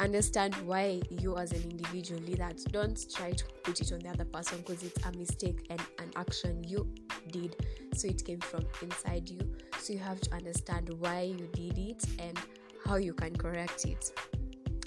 Understand 0.00 0.56
why 0.66 1.00
you 1.08 1.36
as 1.36 1.52
an 1.52 1.62
individual 1.62 2.20
did 2.20 2.38
that. 2.38 2.58
Don't 2.72 2.98
try 3.14 3.30
to 3.30 3.44
put 3.62 3.80
it 3.80 3.92
on 3.92 4.00
the 4.00 4.08
other 4.08 4.24
person 4.24 4.58
because 4.58 4.82
it's 4.82 5.06
a 5.06 5.12
mistake 5.12 5.66
and 5.70 5.80
an 6.00 6.10
action 6.16 6.64
you 6.64 6.92
did. 7.30 7.64
So 7.94 8.08
it 8.08 8.24
came 8.24 8.40
from 8.40 8.66
inside 8.82 9.28
you. 9.28 9.40
So 9.78 9.92
you 9.92 10.00
have 10.00 10.20
to 10.22 10.34
understand 10.34 10.88
why 10.98 11.32
you 11.38 11.46
did 11.52 11.78
it 11.78 12.04
and 12.18 12.36
how 12.84 12.96
you 12.96 13.12
can 13.14 13.36
correct 13.36 13.84
it. 13.84 14.10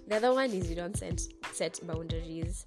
The 0.07 0.17
other 0.17 0.33
one 0.33 0.51
is 0.51 0.69
you 0.69 0.75
don't 0.75 0.97
set, 0.97 1.21
set 1.53 1.79
boundaries 1.87 2.65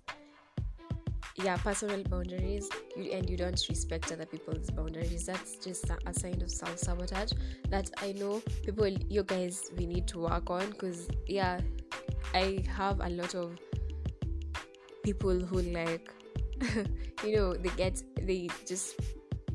yeah 1.43 1.57
personal 1.57 2.02
boundaries 2.05 2.69
you, 2.97 3.11
and 3.12 3.28
you 3.28 3.37
don't 3.37 3.62
respect 3.69 4.11
other 4.11 4.26
people's 4.26 4.71
boundaries. 4.71 5.26
That's 5.26 5.57
just 5.57 5.90
a, 5.90 6.14
sign 6.14 6.40
of 6.40 6.50
self-sabotage 6.50 7.33
that 7.69 7.90
i 7.99 8.12
know 8.12 8.40
people 8.64 8.88
you 8.88 9.23
guys 9.23 9.71
we 9.76 9.87
need 9.87 10.07
to 10.09 10.21
work 10.21 10.49
on 10.49 10.71
because 10.71 11.09
yeah 11.26 11.61
i 12.33 12.64
have 12.75 13.00
a 13.00 13.09
lot 13.11 13.35
of 13.35 13.59
people 15.02 15.38
who 15.38 15.61
like 15.62 16.11
you 17.25 17.37
know 17.37 17.55
they 17.55 17.69
get 17.71 18.02
they 18.23 18.49
just 18.66 18.99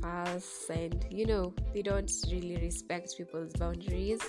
pass 0.02 0.70
and 0.70 1.06
you 1.10 1.26
know 1.26 1.54
they 1.74 1.82
don't 1.82 2.12
really 2.32 2.58
respect 2.58 3.16
people's 3.18 3.54
boundaries. 3.54 4.20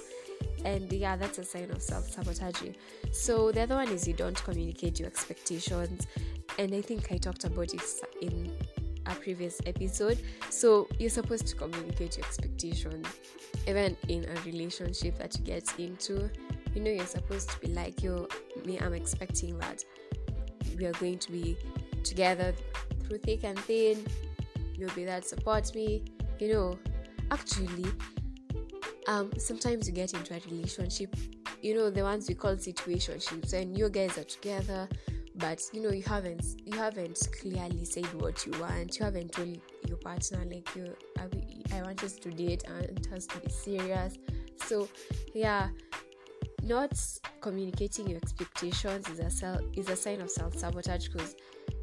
And 0.64 0.92
yeah 0.92 1.16
that's 1.16 1.38
a 1.38 1.44
sign 1.44 1.71
of 1.73 1.82
self-sabotaging 1.82 2.76
so 3.11 3.50
the 3.50 3.62
other 3.62 3.75
one 3.75 3.88
is 3.88 4.06
you 4.06 4.14
don't 4.14 4.40
communicate 4.44 5.00
your 5.00 5.09
expectations 5.09 6.06
and 6.59 6.75
I 6.75 6.80
think 6.80 7.11
I 7.11 7.16
talked 7.16 7.44
about 7.44 7.75
it 7.75 7.82
in 8.21 8.52
a 9.06 9.14
previous 9.14 9.61
episode. 9.66 10.18
So 10.50 10.88
you're 10.99 11.11
supposed 11.11 11.47
to 11.49 11.56
communicate 11.56 12.16
your 12.16 12.26
expectations, 12.26 13.06
even 13.66 13.97
in 14.09 14.25
a 14.25 14.40
relationship 14.42 15.18
that 15.18 15.37
you 15.38 15.44
get 15.44 15.78
into. 15.78 16.30
You 16.75 16.82
know, 16.82 16.90
you're 16.90 17.06
supposed 17.06 17.50
to 17.50 17.61
be 17.61 17.68
like, 17.68 18.02
yo, 18.02 18.28
me, 18.64 18.78
I'm 18.78 18.94
expecting 18.94 19.59
that 19.59 19.85
we 20.76 20.87
are 20.87 20.92
going 20.92 21.18
to 21.18 21.32
be 21.32 21.56
together 22.02 22.54
through 23.02 23.18
thick 23.18 23.44
and 23.44 23.59
thin. 23.59 24.04
You'll 24.75 24.90
be 24.90 25.04
there 25.04 25.21
to 25.21 25.26
support 25.26 25.75
me. 25.75 26.04
You 26.38 26.52
know, 26.52 26.78
actually, 27.30 27.87
um, 29.06 29.30
sometimes 29.38 29.87
you 29.87 29.94
get 29.94 30.14
into 30.14 30.35
a 30.35 30.40
relationship, 30.50 31.14
you 31.61 31.75
know, 31.75 31.90
the 31.90 32.02
ones 32.02 32.28
we 32.28 32.35
call 32.35 32.56
situationships, 32.56 33.52
and 33.52 33.76
you 33.76 33.88
guys 33.88 34.16
are 34.18 34.25
together 34.25 34.88
but 35.36 35.62
you 35.72 35.80
know 35.80 35.90
you 35.90 36.02
haven't 36.02 36.44
you 36.64 36.76
haven't 36.76 37.18
clearly 37.40 37.84
said 37.84 38.06
what 38.20 38.44
you 38.46 38.52
want. 38.60 38.98
You 38.98 39.04
haven't 39.04 39.32
told 39.32 39.58
your 39.86 39.96
partner 39.98 40.44
like 40.44 40.68
you 40.76 40.94
I, 41.18 41.82
want 41.82 42.02
us 42.04 42.14
to 42.14 42.30
date 42.30 42.64
and 42.66 43.08
us 43.14 43.26
to 43.26 43.38
be 43.38 43.50
serious. 43.50 44.18
So 44.66 44.88
yeah 45.34 45.68
not 46.62 46.92
communicating 47.40 48.06
your 48.08 48.18
expectations 48.18 49.08
is 49.08 49.18
a 49.18 49.28
self, 49.28 49.60
is 49.74 49.88
a 49.88 49.96
sign 49.96 50.20
of 50.20 50.30
self-sabotage 50.30 51.08
because 51.08 51.34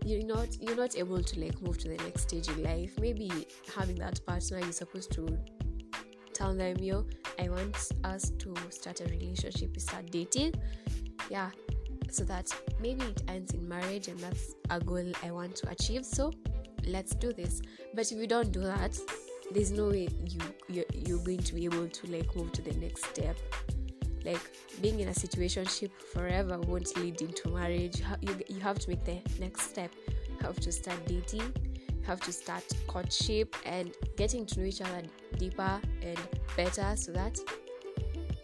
you're 0.06 0.24
not 0.24 0.48
you're 0.62 0.77
not 0.77 0.96
able 0.96 1.22
to 1.22 1.39
like 1.39 1.62
move 1.62 1.77
to 1.79 1.89
the 1.89 1.98
next 1.98 2.22
stage 2.22 2.48
in 2.50 2.63
life. 2.63 2.98
Maybe 3.00 3.48
having 3.75 3.96
that 3.96 4.25
partner 4.25 4.60
you're 4.60 4.72
supposed 4.72 5.12
to 5.13 5.38
tell 6.34 6.56
them 6.56 6.77
yo 6.77 7.06
i 7.38 7.50
want 7.50 7.75
us 8.06 8.29
to 8.29 8.56
start 8.70 9.01
a 9.01 9.06
relationship 9.06 9.77
start 9.79 10.10
dating. 10.10 10.53
Yeah 11.29 11.50
so 12.13 12.24
that 12.25 12.54
maybe 12.80 13.06
it 13.06 13.22
ends 13.28 13.54
in 13.54 13.68
marriage 13.68 14.08
and 14.08 14.20
that's 14.20 14.56
a 14.70 14.80
goal 14.80 15.12
I 15.24 15.32
want 15.32 15.56
to 15.58 15.70
achieve. 15.70 16.06
So 16.06 16.34
let's 16.86 17.16
do 17.16 17.34
this. 17.34 17.62
But 17.94 18.12
if 18.12 18.18
you 18.18 18.28
don't 18.28 18.51
do 18.51 18.62
that, 18.62 18.98
there's 19.51 19.72
no 19.72 19.89
way 19.89 20.08
you 20.25 20.39
you're, 20.68 20.86
you're 20.94 21.18
going 21.20 21.39
to 21.39 21.56
be 21.56 21.66
able 21.66 21.88
to 21.88 22.08
like 22.08 22.36
move 22.36 22.51
to 22.54 22.62
the 22.62 22.74
next 22.80 23.06
step. 23.06 23.36
Like 24.24 24.42
being 24.82 25.00
in 25.00 25.08
a 25.08 25.12
situationship 25.12 25.92
forever 26.13 26.60
won't 26.60 26.96
lead 26.98 27.22
into 27.22 27.50
marriage. 27.50 28.01
You, 28.22 28.36
you 28.48 28.60
have 28.60 28.80
to 28.80 28.89
make 28.89 29.04
the 29.06 29.20
next 29.39 29.70
step. 29.70 29.92
You 30.08 30.36
have 30.42 30.60
to 30.60 30.72
start 30.72 31.00
dating. 31.08 31.54
You 31.88 32.06
have 32.06 32.20
to 32.22 32.32
start 32.32 32.63
courtship 32.88 33.56
and 33.66 33.94
getting 34.18 34.46
to 34.48 34.60
know 34.60 34.66
each 34.66 34.82
other 34.82 35.04
deeper 35.38 35.80
and 36.01 36.20
better 36.56 36.96
so 36.96 37.12
that 37.13 37.39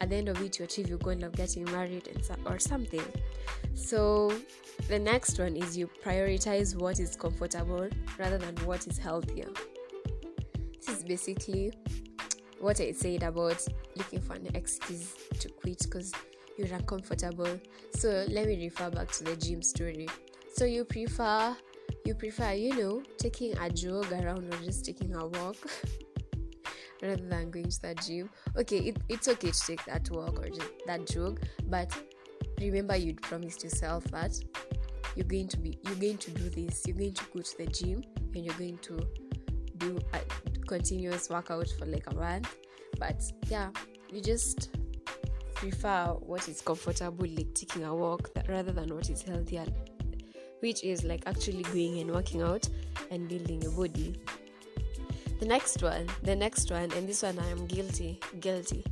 at 0.02 0.10
the 0.10 0.16
end 0.16 0.30
of 0.30 0.42
it 0.42 0.60
you 0.60 0.66
achieve 0.66 0.90
your 0.90 0.98
goal 1.00 1.24
of 1.24 1.32
getting 1.34 1.66
married 1.66 2.08
and 2.08 2.24
so, 2.24 2.36
or 2.46 2.60
something 2.60 3.04
so 3.74 4.32
the 4.88 5.00
next 5.00 5.40
one 5.40 5.56
is 5.56 5.78
you 5.78 5.90
prioritize 6.04 6.76
what 6.76 7.00
is 7.00 7.16
comfortable 7.16 7.88
rather 8.18 8.38
than 8.38 8.56
what 8.66 8.86
is 8.88 8.98
healthier 8.98 9.50
this 10.86 10.98
is 10.98 11.04
basically 11.04 11.72
what 12.60 12.80
I 12.80 12.92
said 12.92 13.24
about 13.24 13.66
looking 13.96 14.22
for 14.22 14.34
an 14.34 14.50
excuse 14.56 15.14
to 15.40 15.50
quit 15.50 15.84
because 15.84 16.12
you're 16.58 16.74
uncomfortable. 16.74 17.60
So 17.96 18.26
let 18.30 18.48
me 18.48 18.64
refer 18.66 18.90
back 18.90 19.12
to 19.12 19.24
the 19.24 19.36
gym 19.36 19.62
story. 19.62 20.08
So 20.56 20.66
you 20.66 20.86
prefer 20.86 21.56
you 22.04 22.16
prefer, 22.16 22.54
you 22.54 22.76
know, 22.76 23.04
taking 23.18 23.56
a 23.60 23.70
jog 23.70 24.12
around 24.12 24.52
or 24.52 24.58
just 24.64 24.86
taking 24.86 25.14
a 25.16 25.28
walk 25.28 25.58
rather 27.06 27.26
than 27.28 27.52
going 27.52 27.70
to 27.70 27.82
the 27.82 27.96
gym. 27.96 28.30
Okay, 28.58 28.78
it, 28.78 28.98
it's 29.10 29.28
okay 29.28 29.52
to 29.52 29.60
take 29.60 29.86
that 29.86 30.10
walk 30.12 30.40
or 30.40 30.50
just 30.50 30.72
that 30.88 31.08
jog, 31.08 31.40
but 31.68 31.96
remember 32.60 32.96
you'd 32.96 33.22
promised 33.22 33.64
yourself 33.64 34.04
that 34.06 34.34
you're 35.16 35.26
going 35.26 35.48
to 35.48 35.58
be 35.58 35.78
you're 35.84 35.96
going 35.96 36.18
to 36.18 36.32
do 36.32 36.50
this. 36.50 36.84
You're 36.86 36.98
going 36.98 37.14
to 37.14 37.24
go 37.34 37.42
to 37.42 37.58
the 37.58 37.68
gym 37.68 38.04
and 38.34 38.46
you're 38.46 38.56
going 38.56 38.78
to 38.80 39.08
do 39.78 40.00
a 40.14 40.20
continuous 40.68 41.30
workout 41.30 41.68
for 41.78 41.86
like 41.86 42.08
a 42.08 42.16
month. 42.16 42.54
But 43.00 43.22
yeah, 43.50 43.70
you 44.12 44.22
just 44.22 44.76
prefer 45.54 46.08
what 46.20 46.48
is 46.48 46.62
comfortable, 46.62 47.28
like 47.28 47.54
taking 47.54 47.84
a 47.84 47.96
walk, 47.96 48.30
rather 48.48 48.72
than 48.72 48.94
what 48.94 49.10
is 49.10 49.22
healthier, 49.22 49.66
which 50.60 50.84
is 50.84 51.04
like 51.04 51.24
actually 51.26 51.64
going 51.64 52.00
and 52.00 52.12
working 52.12 52.42
out 52.42 52.68
and 53.12 53.28
building 53.28 53.66
a 53.66 53.70
body. 53.70 54.16
The 55.40 55.46
next 55.46 55.84
one, 55.84 56.08
the 56.24 56.36
next 56.36 56.72
one, 56.72 56.92
and 56.94 57.08
this 57.08 57.22
one 57.22 57.38
I 57.38 57.50
am 57.50 57.66
guilty, 57.66 58.20
guilty, 58.40 58.86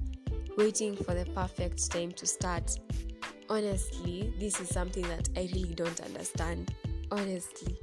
waiting 0.58 0.96
for 0.96 1.14
the 1.14 1.26
perfect 1.34 1.90
time 1.90 2.12
to 2.12 2.26
start. 2.26 2.78
Honestly, 3.50 4.34
this 4.40 4.60
is 4.60 4.68
something 4.68 5.08
that 5.08 5.30
I 5.38 5.50
really 5.54 5.74
don't 5.74 6.02
understand. 6.02 6.74
Honestly, 7.12 7.78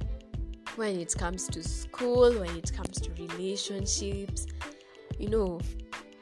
when 0.75 0.99
it 0.99 1.15
comes 1.17 1.47
to 1.47 1.63
school, 1.63 2.31
when 2.33 2.55
it 2.55 2.71
comes 2.71 3.01
to 3.01 3.11
relationships, 3.13 4.45
you 5.17 5.29
know, 5.29 5.59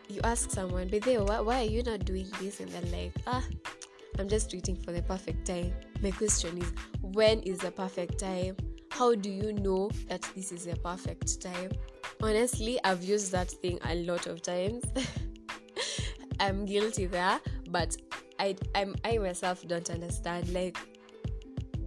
you 0.08 0.22
ask 0.24 0.50
someone, 0.50 0.88
but 0.88 1.02
they, 1.02 1.18
why, 1.18 1.42
why 1.42 1.62
are 1.62 1.70
you 1.70 1.84
not 1.84 2.06
doing 2.06 2.28
this? 2.42 2.62
And 2.62 2.70
they're 2.70 2.82
like, 2.84 3.14
ah, 3.28 3.44
I'm 4.18 4.30
just 4.30 4.52
waiting 4.54 4.78
for 4.78 4.92
the 4.92 5.02
perfect 5.02 5.46
time. 5.46 5.74
My 6.02 6.12
question 6.12 6.58
is, 6.58 6.72
when 7.02 7.42
is 7.42 7.60
the 7.60 7.72
perfect 7.72 8.18
time? 8.18 8.56
How 8.92 9.14
do 9.14 9.30
you 9.30 9.54
know 9.54 9.92
that 10.08 10.22
this 10.36 10.52
is 10.52 10.66
the 10.66 10.76
perfect 10.78 11.42
time? 11.42 11.72
Honestly, 12.22 12.80
I've 12.84 13.04
used 13.04 13.32
that 13.32 13.50
thing 13.50 13.80
a 13.86 13.96
lot 13.96 14.28
of 14.28 14.42
times. 14.42 14.84
I'm 16.40 16.66
guilty 16.66 17.06
there, 17.06 17.40
but 17.70 17.96
I 18.40 18.56
I'm 18.76 18.96
I 19.06 19.18
myself 19.18 19.66
don't 19.68 19.90
understand 19.90 20.50
like 20.54 20.78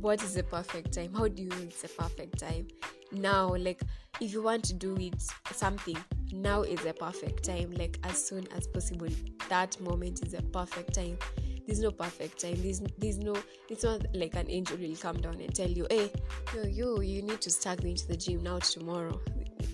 what 0.00 0.22
is 0.22 0.34
the 0.34 0.42
perfect 0.42 0.92
time? 0.92 1.12
How 1.14 1.28
do 1.28 1.42
you 1.42 1.48
know 1.48 1.56
it's 1.62 1.84
a 1.84 1.88
perfect 1.88 2.38
time? 2.38 2.66
Now, 3.12 3.54
like 3.54 3.82
if 4.20 4.32
you 4.32 4.42
want 4.42 4.64
to 4.64 4.74
do 4.74 4.96
it 4.96 5.22
something, 5.52 5.96
now 6.32 6.62
is 6.62 6.80
the 6.80 6.94
perfect 6.94 7.44
time 7.44 7.70
like 7.72 7.98
as 8.04 8.22
soon 8.24 8.48
as 8.56 8.66
possible 8.66 9.08
that 9.50 9.78
moment 9.80 10.26
is 10.26 10.32
a 10.32 10.42
perfect 10.42 10.94
time 10.94 11.18
there's 11.66 11.80
no 11.80 11.90
perfect 11.90 12.40
time. 12.40 12.60
There's, 12.62 12.80
there's 12.98 13.18
no 13.18 13.36
it's 13.68 13.84
not 13.84 14.02
like 14.14 14.34
an 14.34 14.50
angel 14.50 14.76
will 14.76 14.96
come 14.96 15.20
down 15.20 15.40
and 15.40 15.54
tell 15.54 15.70
you 15.70 15.86
hey 15.90 16.10
yo 16.54 16.64
yo 16.64 17.00
you 17.00 17.22
need 17.22 17.40
to 17.40 17.50
start 17.50 17.82
going 17.82 17.96
to 17.96 18.08
the 18.08 18.16
gym 18.16 18.42
now 18.42 18.58
tomorrow. 18.58 19.20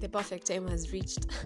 The 0.00 0.08
perfect 0.08 0.46
time 0.46 0.68
has 0.68 0.92
reached. 0.92 1.26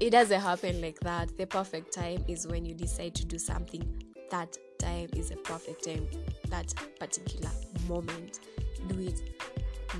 It 0.00 0.10
doesn't 0.10 0.40
happen 0.40 0.80
like 0.80 0.98
that. 1.00 1.36
The 1.36 1.46
perfect 1.46 1.92
time 1.92 2.24
is 2.26 2.46
when 2.46 2.64
you 2.64 2.74
decide 2.74 3.14
to 3.16 3.24
do 3.24 3.38
something. 3.38 3.84
That 4.30 4.56
time 4.78 5.08
is 5.14 5.30
a 5.30 5.36
perfect 5.36 5.84
time. 5.84 6.08
That 6.48 6.74
particular 6.98 7.50
moment. 7.86 8.40
Do 8.88 8.98
it 8.98 9.20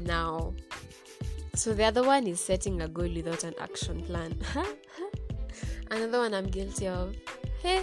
now. 0.01 0.55
So 1.55 1.73
the 1.73 1.85
other 1.85 2.03
one 2.03 2.27
is 2.27 2.41
setting 2.41 2.83
a 2.83 2.89
goal 2.89 3.11
without 3.15 3.45
an 3.45 3.55
action 3.61 4.03
plan. 4.03 4.37
Another 5.91 6.19
one 6.19 6.35
I'm 6.35 6.49
guilty 6.49 6.89
of. 6.89 7.15
Hey, 7.63 7.83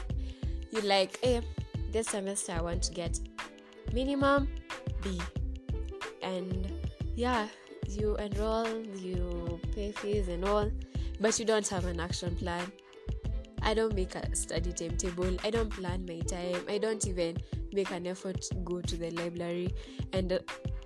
you 0.73 0.81
like, 0.81 1.19
hey, 1.23 1.41
this 1.91 2.07
semester 2.07 2.53
I 2.53 2.61
want 2.61 2.81
to 2.83 2.93
get 2.93 3.19
minimum 3.93 4.47
B. 5.01 5.21
And 6.21 6.71
yeah, 7.15 7.47
you 7.87 8.15
enroll, 8.17 8.67
you 8.97 9.59
pay 9.73 9.91
fees 9.91 10.27
and 10.27 10.45
all, 10.45 10.71
but 11.19 11.37
you 11.37 11.45
don't 11.45 11.67
have 11.67 11.85
an 11.85 11.99
action 11.99 12.35
plan. 12.35 12.71
I 13.61 13.73
don't 13.73 13.95
make 13.95 14.15
a 14.15 14.35
study 14.35 14.73
timetable. 14.73 15.37
I 15.43 15.49
don't 15.49 15.69
plan 15.69 16.05
my 16.05 16.19
time. 16.19 16.65
I 16.67 16.77
don't 16.77 17.05
even 17.07 17.37
make 17.71 17.91
an 17.91 18.07
effort 18.07 18.41
to 18.41 18.55
go 18.55 18.81
to 18.81 18.97
the 18.97 19.11
library. 19.11 19.73
And 20.11 20.33
uh, 20.33 20.39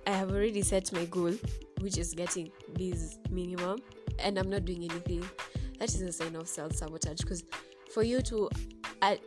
I 0.06 0.10
have 0.10 0.30
already 0.30 0.62
set 0.62 0.92
my 0.92 1.04
goal 1.06 1.34
which 1.80 1.98
is 1.98 2.14
getting 2.14 2.50
this 2.74 3.18
minimum, 3.30 3.78
and 4.18 4.38
I'm 4.38 4.50
not 4.50 4.64
doing 4.64 4.84
anything, 4.84 5.28
that 5.78 5.88
is 5.88 6.00
a 6.00 6.12
sign 6.12 6.36
of 6.36 6.48
self 6.48 6.74
sabotage. 6.74 7.20
Because 7.20 7.44
for 7.92 8.02
you 8.02 8.20
to 8.22 8.50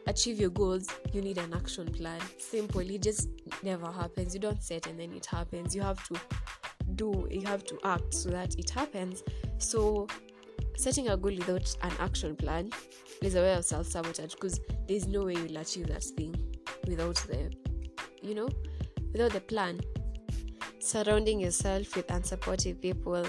achieve 0.07 0.39
your 0.39 0.49
goals, 0.49 0.87
you 1.13 1.21
need 1.21 1.37
an 1.37 1.53
action 1.53 1.87
plan. 1.91 2.19
Simple, 2.37 2.81
it 2.81 3.01
just 3.01 3.29
never 3.63 3.91
happens. 3.91 4.33
You 4.33 4.39
don't 4.39 4.61
set 4.61 4.87
and 4.87 4.99
then 4.99 5.13
it 5.13 5.25
happens. 5.25 5.75
You 5.75 5.81
have 5.81 6.05
to 6.07 6.19
do, 6.95 7.27
you 7.29 7.41
have 7.47 7.63
to 7.65 7.79
act 7.83 8.13
so 8.13 8.29
that 8.29 8.57
it 8.57 8.69
happens. 8.69 9.23
So, 9.57 10.07
setting 10.77 11.09
a 11.09 11.17
goal 11.17 11.35
without 11.35 11.75
an 11.83 11.91
action 11.99 12.35
plan 12.35 12.71
is 13.21 13.35
a 13.35 13.41
way 13.41 13.53
of 13.53 13.65
self 13.65 13.87
sabotage 13.87 14.33
because 14.33 14.59
there's 14.87 15.07
no 15.07 15.23
way 15.23 15.33
you'll 15.33 15.57
achieve 15.57 15.87
that 15.87 16.03
thing 16.03 16.35
without 16.87 17.15
the, 17.15 17.51
you 18.21 18.35
know, 18.35 18.49
without 19.13 19.31
the 19.31 19.41
plan 19.41 19.79
surrounding 20.79 21.39
yourself 21.39 21.95
with 21.95 22.07
unsupportive 22.07 22.81
people. 22.81 23.25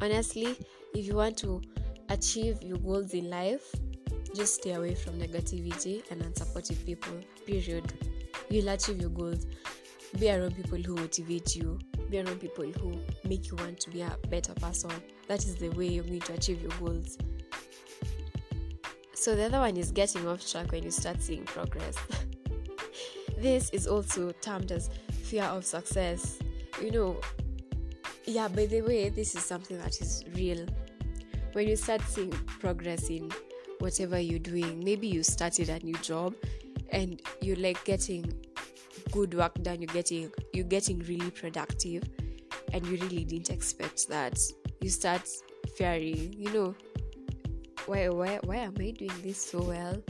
Honestly, 0.00 0.56
if 0.94 1.06
you 1.06 1.14
want 1.14 1.36
to 1.38 1.60
achieve 2.08 2.62
your 2.62 2.78
goals 2.78 3.12
in 3.12 3.28
life, 3.28 3.74
just 4.34 4.56
stay 4.56 4.72
away 4.72 4.94
from 4.94 5.18
negativity 5.18 6.02
and 6.10 6.22
unsupportive 6.22 6.84
people. 6.84 7.14
Period. 7.46 7.92
You'll 8.48 8.68
achieve 8.68 9.00
your 9.00 9.10
goals. 9.10 9.46
Be 10.18 10.30
around 10.30 10.56
people 10.56 10.78
who 10.78 10.96
motivate 10.96 11.54
you. 11.56 11.78
Be 12.10 12.20
around 12.20 12.40
people 12.40 12.64
who 12.64 13.00
make 13.28 13.50
you 13.50 13.56
want 13.56 13.78
to 13.80 13.90
be 13.90 14.00
a 14.00 14.16
better 14.28 14.54
person. 14.54 14.90
That 15.28 15.44
is 15.44 15.56
the 15.56 15.68
way 15.70 15.86
you're 15.86 16.04
going 16.04 16.20
to 16.20 16.34
achieve 16.34 16.60
your 16.60 16.72
goals. 16.80 17.16
So 19.14 19.36
the 19.36 19.44
other 19.44 19.58
one 19.60 19.76
is 19.76 19.90
getting 19.92 20.26
off 20.26 20.48
track 20.50 20.72
when 20.72 20.82
you 20.82 20.90
start 20.90 21.22
seeing 21.22 21.44
progress. 21.44 21.96
this 23.38 23.70
is 23.70 23.86
also 23.86 24.32
termed 24.40 24.72
as 24.72 24.90
fear 25.22 25.44
of 25.44 25.64
success 25.64 26.40
you 26.80 26.90
know, 26.90 27.20
yeah, 28.24 28.48
by 28.48 28.66
the 28.66 28.80
way, 28.80 29.10
this 29.10 29.34
is 29.34 29.44
something 29.44 29.78
that 29.78 30.00
is 30.00 30.24
real. 30.34 30.66
When 31.52 31.68
you 31.68 31.76
start 31.76 32.00
seeing 32.02 32.30
progress 32.30 33.10
in 33.10 33.30
whatever 33.80 34.18
you're 34.18 34.38
doing, 34.38 34.82
maybe 34.84 35.08
you 35.08 35.22
started 35.22 35.68
a 35.68 35.78
new 35.80 35.94
job 35.94 36.34
and 36.90 37.20
you're 37.40 37.56
like 37.56 37.82
getting 37.84 38.32
good 39.10 39.34
work 39.34 39.54
done, 39.62 39.80
you're 39.80 39.92
getting 39.92 40.30
you're 40.52 40.64
getting 40.64 40.98
really 41.00 41.30
productive 41.30 42.04
and 42.72 42.86
you 42.86 42.96
really 42.98 43.24
didn't 43.24 43.50
expect 43.50 44.08
that. 44.08 44.38
You 44.80 44.90
start 44.90 45.28
fearing, 45.76 46.32
you 46.32 46.52
know, 46.52 46.74
why 47.86 48.08
why 48.08 48.38
why 48.44 48.56
am 48.56 48.74
I 48.78 48.90
doing 48.90 49.22
this 49.22 49.42
so 49.42 49.62
well? 49.62 50.02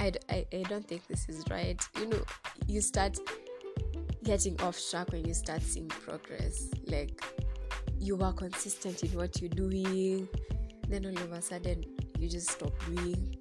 I, 0.00 0.12
I, 0.28 0.46
I 0.52 0.62
don't 0.62 0.86
think 0.86 1.06
this 1.06 1.28
is 1.28 1.44
right. 1.48 1.80
You 1.98 2.06
know, 2.06 2.22
you 2.66 2.80
start 2.80 3.18
getting 4.24 4.60
off 4.62 4.80
track 4.90 5.12
when 5.12 5.24
you 5.24 5.34
start 5.34 5.62
seeing 5.62 5.88
progress. 5.88 6.70
Like 6.86 7.22
you 7.98 8.16
were 8.16 8.32
consistent 8.32 9.04
in 9.04 9.10
what 9.10 9.40
you're 9.40 9.48
doing, 9.48 10.28
then 10.88 11.06
all 11.06 11.22
of 11.22 11.32
a 11.32 11.40
sudden 11.40 11.84
you 12.22 12.28
just 12.28 12.50
stop 12.50 12.72
doing 12.86 13.36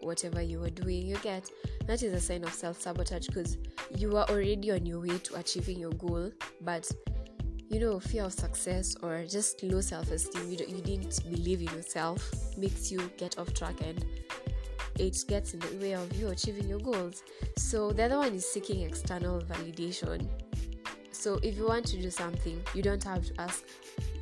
whatever 0.00 0.42
you 0.42 0.58
were 0.60 0.70
doing. 0.70 1.06
You 1.06 1.16
get 1.18 1.50
that 1.86 2.02
is 2.02 2.12
a 2.12 2.20
sign 2.20 2.44
of 2.44 2.52
self 2.52 2.80
sabotage 2.80 3.28
because 3.28 3.56
you 3.96 4.16
are 4.16 4.28
already 4.28 4.72
on 4.72 4.84
your 4.84 5.00
way 5.00 5.18
to 5.18 5.36
achieving 5.36 5.78
your 5.78 5.92
goal, 5.92 6.30
but 6.60 6.90
you 7.68 7.80
know, 7.80 7.98
fear 7.98 8.24
of 8.24 8.32
success 8.32 8.94
or 9.02 9.24
just 9.24 9.62
low 9.62 9.80
self 9.80 10.10
esteem, 10.10 10.50
you, 10.50 10.58
you 10.68 10.82
didn't 10.82 11.20
believe 11.30 11.60
in 11.60 11.68
yourself, 11.76 12.30
makes 12.56 12.90
you 12.90 13.10
get 13.16 13.38
off 13.38 13.52
track 13.54 13.74
and 13.84 14.04
it 14.98 15.24
gets 15.28 15.52
in 15.52 15.60
the 15.60 15.76
way 15.80 15.92
of 15.92 16.12
you 16.16 16.28
achieving 16.28 16.68
your 16.68 16.78
goals. 16.78 17.22
So 17.58 17.92
the 17.92 18.04
other 18.04 18.18
one 18.18 18.34
is 18.34 18.48
seeking 18.48 18.82
external 18.82 19.40
validation. 19.42 20.28
So 21.12 21.38
if 21.42 21.56
you 21.56 21.66
want 21.66 21.86
to 21.86 22.00
do 22.00 22.10
something, 22.10 22.62
you 22.74 22.82
don't 22.82 23.02
have 23.04 23.24
to 23.26 23.40
ask 23.40 23.64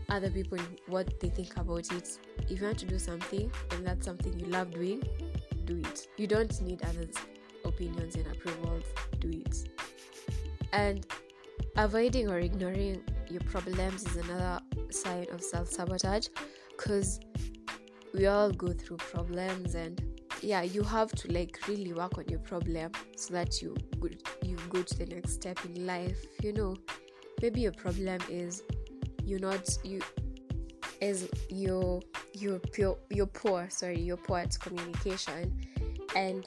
other 0.08 0.30
people 0.30 0.58
what 0.86 1.20
they 1.20 1.28
think 1.28 1.56
about 1.56 1.92
it. 1.92 2.18
If 2.48 2.60
you 2.60 2.66
want 2.66 2.78
to 2.78 2.86
do 2.86 2.98
something 2.98 3.50
and 3.70 3.86
that's 3.86 4.04
something 4.04 4.38
you 4.38 4.46
love 4.46 4.70
doing, 4.72 5.02
do 5.64 5.76
it. 5.78 6.08
You 6.16 6.26
don't 6.26 6.60
need 6.60 6.82
others' 6.82 7.16
opinions 7.64 8.16
and 8.16 8.26
approvals. 8.26 8.84
Do 9.18 9.30
it. 9.30 9.68
And 10.72 11.06
avoiding 11.76 12.28
or 12.28 12.38
ignoring 12.38 13.02
your 13.28 13.42
problems 13.42 14.04
is 14.06 14.16
another 14.16 14.60
sign 14.90 15.26
of 15.32 15.42
self 15.42 15.68
sabotage 15.68 16.28
because 16.76 17.20
we 18.12 18.26
all 18.26 18.50
go 18.50 18.72
through 18.72 18.96
problems 18.98 19.74
and 19.74 20.02
yeah 20.40 20.62
you 20.62 20.82
have 20.82 21.10
to 21.12 21.32
like 21.32 21.58
really 21.68 21.92
work 21.92 22.18
on 22.18 22.24
your 22.28 22.38
problem 22.40 22.90
so 23.16 23.32
that 23.32 23.60
you 23.62 23.74
you 24.42 24.56
go 24.68 24.82
to 24.82 24.98
the 24.98 25.06
next 25.06 25.32
step 25.32 25.58
in 25.64 25.86
life 25.86 26.24
you 26.42 26.52
know 26.52 26.76
maybe 27.42 27.60
your 27.60 27.72
problem 27.72 28.20
is 28.28 28.62
you're 29.24 29.40
not 29.40 29.78
you 29.84 30.00
is 31.00 31.28
you're 31.48 32.00
you're 32.32 32.58
pure, 32.58 32.98
you're 33.10 33.26
poor. 33.26 33.68
Sorry, 33.70 34.00
you're 34.00 34.16
poor 34.16 34.38
at 34.38 34.58
communication, 34.60 35.58
and 36.16 36.46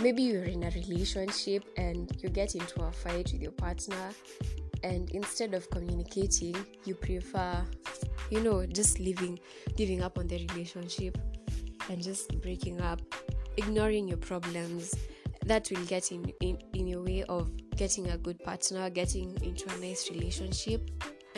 maybe 0.00 0.22
you're 0.22 0.44
in 0.44 0.62
a 0.62 0.70
relationship 0.70 1.64
and 1.76 2.10
you 2.22 2.28
get 2.28 2.54
into 2.54 2.82
a 2.82 2.92
fight 2.92 3.30
with 3.32 3.42
your 3.42 3.52
partner, 3.52 4.10
and 4.82 5.10
instead 5.10 5.54
of 5.54 5.68
communicating, 5.70 6.56
you 6.84 6.94
prefer, 6.94 7.64
you 8.30 8.40
know, 8.40 8.66
just 8.66 8.98
leaving, 8.98 9.38
giving 9.76 10.02
up 10.02 10.18
on 10.18 10.26
the 10.26 10.46
relationship, 10.48 11.18
and 11.88 12.02
just 12.02 12.40
breaking 12.40 12.80
up, 12.80 13.00
ignoring 13.56 14.08
your 14.08 14.18
problems. 14.18 14.94
That 15.46 15.70
will 15.70 15.84
get 15.86 16.12
in, 16.12 16.30
in, 16.42 16.58
in 16.74 16.86
your 16.86 17.02
way 17.02 17.24
of 17.24 17.50
getting 17.74 18.10
a 18.10 18.18
good 18.18 18.38
partner, 18.44 18.90
getting 18.90 19.34
into 19.42 19.74
a 19.74 19.78
nice 19.78 20.10
relationship, 20.10 20.90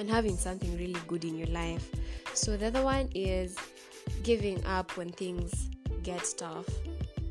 and 0.02 0.10
having 0.10 0.36
something 0.36 0.76
really 0.76 1.00
good 1.06 1.24
in 1.24 1.38
your 1.38 1.46
life. 1.48 1.88
So 2.34 2.56
the 2.56 2.66
other 2.66 2.82
one 2.82 3.08
is 3.14 3.56
giving 4.24 4.64
up 4.66 4.96
when 4.96 5.10
things 5.10 5.70
get 6.02 6.34
tough. 6.36 6.66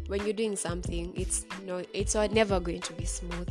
When 0.07 0.23
you're 0.23 0.33
doing 0.33 0.55
something, 0.55 1.11
it's 1.13 1.45
no, 1.65 1.83
it's 1.93 2.15
never 2.15 2.61
going 2.61 2.79
to 2.79 2.93
be 2.93 3.03
smooth. 3.03 3.49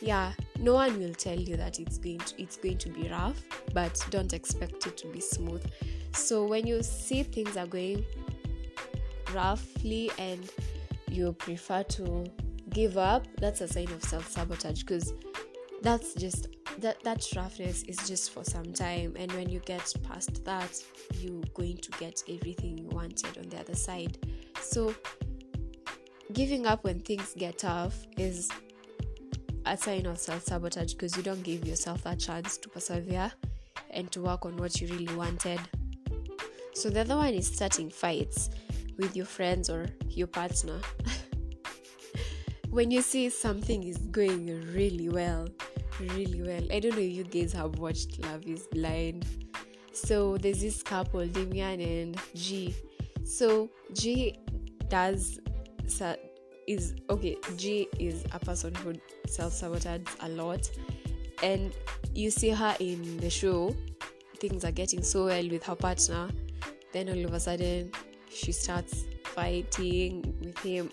Yeah, 0.00 0.32
no 0.60 0.74
one 0.74 0.96
will 1.00 1.14
tell 1.14 1.38
you 1.38 1.56
that 1.56 1.80
it's 1.80 1.98
going 1.98 2.18
to, 2.18 2.40
it's 2.40 2.56
going 2.56 2.78
to 2.78 2.88
be 2.88 3.08
rough, 3.08 3.42
but 3.72 4.00
don't 4.10 4.32
expect 4.32 4.86
it 4.86 4.96
to 4.98 5.08
be 5.08 5.20
smooth. 5.20 5.64
So 6.12 6.46
when 6.46 6.68
you 6.68 6.84
see 6.84 7.24
things 7.24 7.56
are 7.56 7.66
going 7.66 8.04
roughly 9.34 10.12
and 10.18 10.48
you 11.10 11.32
prefer 11.32 11.82
to 11.82 12.26
give 12.70 12.96
up, 12.96 13.26
that's 13.38 13.60
a 13.60 13.66
sign 13.66 13.90
of 13.90 14.04
self 14.04 14.28
sabotage 14.30 14.82
because 14.82 15.14
that's 15.82 16.14
just 16.14 16.46
that 16.78 17.02
that 17.04 17.26
roughness 17.36 17.82
is 17.84 17.96
just 18.08 18.30
for 18.30 18.44
some 18.44 18.72
time 18.72 19.14
and 19.16 19.30
when 19.32 19.48
you 19.48 19.60
get 19.60 19.92
past 20.02 20.44
that 20.44 20.82
you're 21.20 21.42
going 21.54 21.76
to 21.78 21.90
get 21.98 22.22
everything 22.28 22.78
you 22.78 22.88
wanted 22.88 23.38
on 23.38 23.48
the 23.48 23.58
other 23.58 23.74
side. 23.74 24.18
So 24.60 24.94
giving 26.32 26.66
up 26.66 26.84
when 26.84 27.00
things 27.00 27.34
get 27.36 27.58
tough 27.58 28.06
is 28.16 28.50
a 29.66 29.76
sign 29.76 30.06
of 30.06 30.18
self-sabotage 30.18 30.92
because 30.92 31.16
you 31.16 31.22
don't 31.22 31.42
give 31.42 31.66
yourself 31.66 32.04
a 32.06 32.16
chance 32.16 32.58
to 32.58 32.68
persevere 32.68 33.32
and 33.90 34.10
to 34.12 34.20
work 34.20 34.44
on 34.44 34.56
what 34.56 34.80
you 34.80 34.88
really 34.88 35.14
wanted. 35.14 35.60
So 36.74 36.90
the 36.90 37.00
other 37.00 37.16
one 37.16 37.34
is 37.34 37.46
starting 37.46 37.88
fights 37.88 38.50
with 38.98 39.16
your 39.16 39.26
friends 39.26 39.70
or 39.70 39.86
your 40.08 40.26
partner. 40.26 40.80
When 42.74 42.90
you 42.90 43.02
see 43.02 43.28
something 43.28 43.84
is 43.84 43.98
going 43.98 44.46
really 44.72 45.08
well 45.08 45.46
really 46.00 46.42
well. 46.42 46.62
I 46.72 46.80
don't 46.80 46.92
know 46.92 47.02
if 47.02 47.12
you 47.12 47.24
guys 47.24 47.52
have 47.52 47.78
watched 47.78 48.18
Love 48.20 48.46
is 48.46 48.66
Blind. 48.72 49.26
So 49.92 50.36
there's 50.36 50.60
this 50.60 50.82
couple, 50.82 51.26
Damian 51.26 51.80
and 51.80 52.20
G. 52.34 52.74
So 53.24 53.70
G 53.92 54.38
does 54.88 55.38
is 56.66 56.94
okay. 57.10 57.36
G 57.56 57.88
is 57.98 58.24
a 58.32 58.38
person 58.38 58.74
who 58.76 58.94
self 59.26 59.52
sabotages 59.52 60.08
a 60.20 60.28
lot, 60.28 60.70
and 61.42 61.72
you 62.14 62.30
see 62.30 62.50
her 62.50 62.76
in 62.80 63.18
the 63.18 63.30
show. 63.30 63.74
Things 64.38 64.64
are 64.64 64.72
getting 64.72 65.02
so 65.02 65.26
well 65.26 65.48
with 65.48 65.64
her 65.64 65.76
partner. 65.76 66.28
Then 66.92 67.08
all 67.08 67.24
of 67.24 67.34
a 67.34 67.40
sudden, 67.40 67.92
she 68.30 68.52
starts 68.52 69.04
fighting 69.24 70.34
with 70.40 70.58
him, 70.58 70.90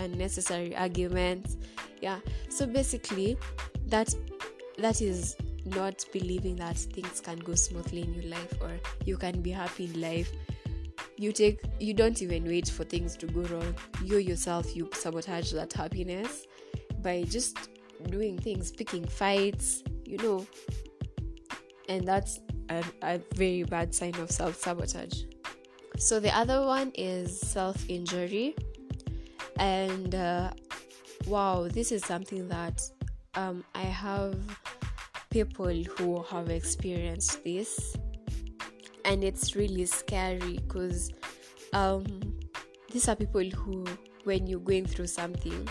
unnecessary 0.00 0.74
arguments. 0.76 1.56
Yeah. 2.00 2.20
So 2.48 2.66
basically, 2.66 3.36
that 3.86 4.14
that 4.82 5.00
is 5.00 5.36
not 5.64 6.04
believing 6.12 6.56
that 6.56 6.76
things 6.76 7.20
can 7.20 7.38
go 7.38 7.54
smoothly 7.54 8.02
in 8.02 8.14
your 8.14 8.24
life 8.24 8.52
or 8.60 8.72
you 9.04 9.16
can 9.16 9.40
be 9.40 9.50
happy 9.50 9.84
in 9.84 10.00
life. 10.00 10.30
You 11.16 11.32
take 11.32 11.60
you 11.78 11.94
don't 11.94 12.20
even 12.20 12.44
wait 12.44 12.68
for 12.68 12.84
things 12.84 13.16
to 13.16 13.26
go 13.26 13.42
wrong. 13.42 13.74
You 14.04 14.18
yourself 14.18 14.74
you 14.74 14.90
sabotage 14.92 15.52
that 15.52 15.72
happiness 15.72 16.46
by 17.00 17.22
just 17.22 17.70
doing 18.08 18.38
things 18.38 18.72
picking 18.72 19.06
fights 19.06 19.82
you 20.04 20.18
know. 20.18 20.46
And 21.88 22.06
that's 22.06 22.40
a, 22.68 22.84
a 23.02 23.20
very 23.34 23.62
bad 23.62 23.94
sign 23.94 24.14
of 24.16 24.30
self-sabotage. 24.30 25.22
So 25.98 26.18
the 26.18 26.34
other 26.36 26.66
one 26.66 26.90
is 26.94 27.38
self-injury. 27.40 28.56
And 29.56 30.14
uh, 30.14 30.50
wow 31.26 31.68
this 31.68 31.92
is 31.92 32.04
something 32.04 32.48
that 32.48 32.82
um, 33.34 33.64
I 33.74 33.82
have 33.82 34.36
people 35.32 35.82
who 35.96 36.22
have 36.24 36.50
experienced 36.50 37.42
this, 37.42 37.96
and 39.06 39.24
it's 39.24 39.56
really 39.56 39.86
scary 39.86 40.58
because 40.58 41.10
um, 41.72 42.04
these 42.92 43.08
are 43.08 43.16
people 43.16 43.42
who, 43.42 43.86
when 44.24 44.46
you're 44.46 44.60
going 44.60 44.84
through 44.84 45.06
something, 45.06 45.66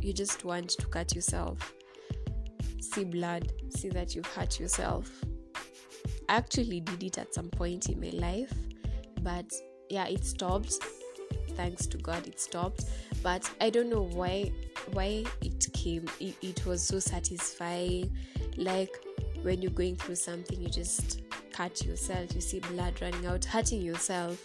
you 0.00 0.14
just 0.14 0.46
want 0.46 0.70
to 0.70 0.86
cut 0.86 1.14
yourself, 1.14 1.74
see 2.80 3.04
blood, 3.04 3.52
see 3.68 3.90
that 3.90 4.14
you've 4.14 4.26
hurt 4.26 4.58
yourself. 4.58 5.10
I 6.30 6.36
actually 6.36 6.80
did 6.80 7.02
it 7.02 7.18
at 7.18 7.34
some 7.34 7.50
point 7.50 7.90
in 7.90 8.00
my 8.00 8.10
life, 8.14 8.54
but 9.20 9.52
yeah, 9.90 10.06
it 10.06 10.24
stopped. 10.24 10.78
Thanks 11.50 11.86
to 11.88 11.98
God, 11.98 12.26
it 12.26 12.40
stopped. 12.40 12.86
But 13.22 13.48
I 13.60 13.68
don't 13.68 13.90
know 13.90 14.04
why 14.04 14.52
why 14.94 15.24
it 15.42 15.66
came 15.74 16.08
it, 16.18 16.34
it 16.40 16.66
was 16.66 16.82
so 16.82 16.98
satisfying 16.98 18.10
like 18.56 18.94
when 19.42 19.60
you're 19.60 19.72
going 19.72 19.96
through 19.96 20.14
something 20.14 20.60
you 20.60 20.68
just 20.68 21.22
cut 21.52 21.84
yourself. 21.84 22.34
You 22.34 22.40
see 22.40 22.60
blood 22.60 23.00
running 23.00 23.26
out. 23.26 23.44
Hurting 23.44 23.82
yourself 23.82 24.44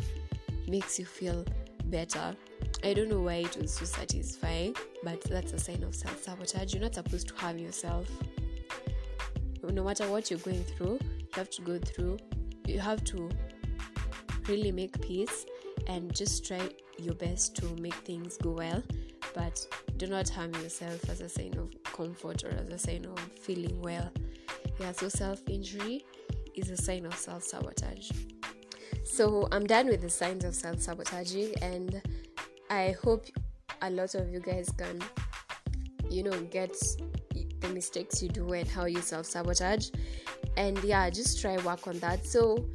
makes 0.67 0.99
you 0.99 1.05
feel 1.05 1.45
better. 1.85 2.35
I 2.83 2.93
don't 2.93 3.09
know 3.09 3.21
why 3.21 3.35
it 3.35 3.57
was 3.57 3.73
so 3.73 3.85
satisfying 3.85 4.75
but 5.03 5.21
that's 5.21 5.53
a 5.53 5.59
sign 5.59 5.83
of 5.83 5.95
self-sabotage. 5.95 6.73
You're 6.73 6.83
not 6.83 6.95
supposed 6.95 7.29
to 7.29 7.35
harm 7.35 7.57
yourself. 7.57 8.09
No 9.63 9.83
matter 9.83 10.09
what 10.09 10.29
you're 10.29 10.39
going 10.39 10.63
through 10.63 10.99
you 11.01 11.29
have 11.33 11.49
to 11.51 11.61
go 11.61 11.77
through 11.77 12.17
you 12.65 12.79
have 12.79 13.03
to 13.05 13.29
really 14.47 14.71
make 14.71 14.99
peace 15.01 15.45
and 15.87 16.13
just 16.15 16.45
try 16.45 16.69
your 16.97 17.13
best 17.15 17.55
to 17.57 17.65
make 17.81 17.93
things 17.93 18.37
go 18.37 18.51
well. 18.51 18.83
But 19.33 19.65
do 19.97 20.07
not 20.07 20.29
harm 20.29 20.53
yourself 20.55 21.09
as 21.09 21.21
a 21.21 21.29
sign 21.29 21.57
of 21.57 21.71
comfort 21.97 22.43
or 22.43 22.49
as 22.49 22.69
a 22.69 22.77
sign 22.77 23.05
of 23.05 23.19
feeling 23.19 23.81
well. 23.81 24.09
Yeah, 24.79 24.91
so 24.91 25.09
self 25.09 25.41
injury 25.47 26.05
is 26.55 26.69
a 26.69 26.77
sign 26.77 27.05
of 27.05 27.15
self 27.15 27.43
sabotage. 27.43 28.11
So 29.03 29.47
I'm 29.51 29.65
done 29.65 29.87
with 29.87 30.01
the 30.01 30.09
signs 30.09 30.45
of 30.45 30.53
self 30.53 30.79
sabotaging, 30.79 31.55
and 31.61 32.01
I 32.69 32.95
hope 33.03 33.25
a 33.81 33.89
lot 33.89 34.13
of 34.15 34.29
you 34.29 34.39
guys 34.39 34.69
can, 34.77 35.01
you 36.09 36.23
know, 36.23 36.39
get 36.51 36.75
the 37.59 37.69
mistakes 37.69 38.21
you 38.21 38.29
do 38.29 38.53
and 38.53 38.67
how 38.67 38.85
you 38.85 39.01
self 39.01 39.25
sabotage. 39.25 39.89
And 40.55 40.81
yeah, 40.83 41.09
just 41.09 41.41
try 41.41 41.57
work 41.57 41.87
on 41.87 41.97
that. 41.99 42.25
So, 42.25 42.69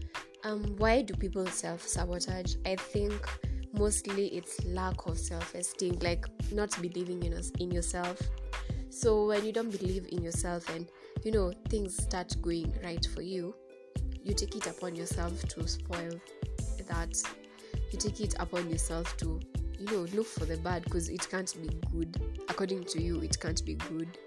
um, 0.44 0.74
why 0.78 1.02
do 1.02 1.14
people 1.14 1.46
self 1.46 1.86
sabotage? 1.86 2.56
I 2.66 2.74
think 2.76 3.28
mostly 3.72 4.26
it's 4.28 4.64
lack 4.66 5.06
of 5.06 5.18
self-esteem 5.18 5.98
like 6.02 6.26
not 6.52 6.70
believing 6.82 7.22
in 7.22 7.32
us 7.32 7.50
in 7.58 7.70
yourself 7.70 8.20
so 8.92 9.26
when 9.26 9.44
you 9.44 9.52
don't 9.52 9.70
believe 9.70 10.06
in 10.12 10.22
yourself 10.22 10.68
and 10.68 10.86
you 11.24 11.32
know 11.32 11.52
things 11.68 11.96
start 11.96 12.34
going 12.42 12.72
right 12.84 13.06
for 13.14 13.22
you 13.22 13.54
you 14.22 14.34
take 14.34 14.54
it 14.54 14.66
upon 14.66 14.94
yourself 14.94 15.40
to 15.48 15.66
spoil 15.66 16.12
that. 16.92 17.22
You 17.90 17.98
take 17.98 18.20
it 18.20 18.34
upon 18.38 18.70
yourself 18.70 19.16
to 19.18 19.40
you 19.78 19.86
know 19.86 20.06
look 20.14 20.26
for 20.26 20.44
the 20.44 20.56
bad 20.58 20.84
because 20.84 21.08
it 21.08 21.28
can't 21.28 21.54
be 21.60 21.68
good. 21.90 22.20
According 22.48 22.84
to 22.84 23.02
you 23.02 23.20
it 23.20 23.38
can't 23.40 23.64
be 23.64 23.74
good. 23.74 24.18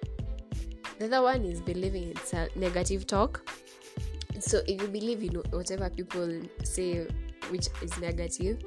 The 1.00 1.06
other 1.06 1.22
one 1.22 1.44
is 1.44 1.62
believing 1.62 2.12
in 2.12 2.18
self- 2.18 2.56
negative 2.56 3.08
talk. 3.08 3.50
So 4.40 4.62
if 4.68 4.82
you 4.82 4.88
believe 4.88 5.24
in 5.24 5.36
whatever 5.52 5.90
people 5.90 6.42
say 6.64 7.08
which 7.50 7.68
is 7.82 7.98
negative 8.00 8.64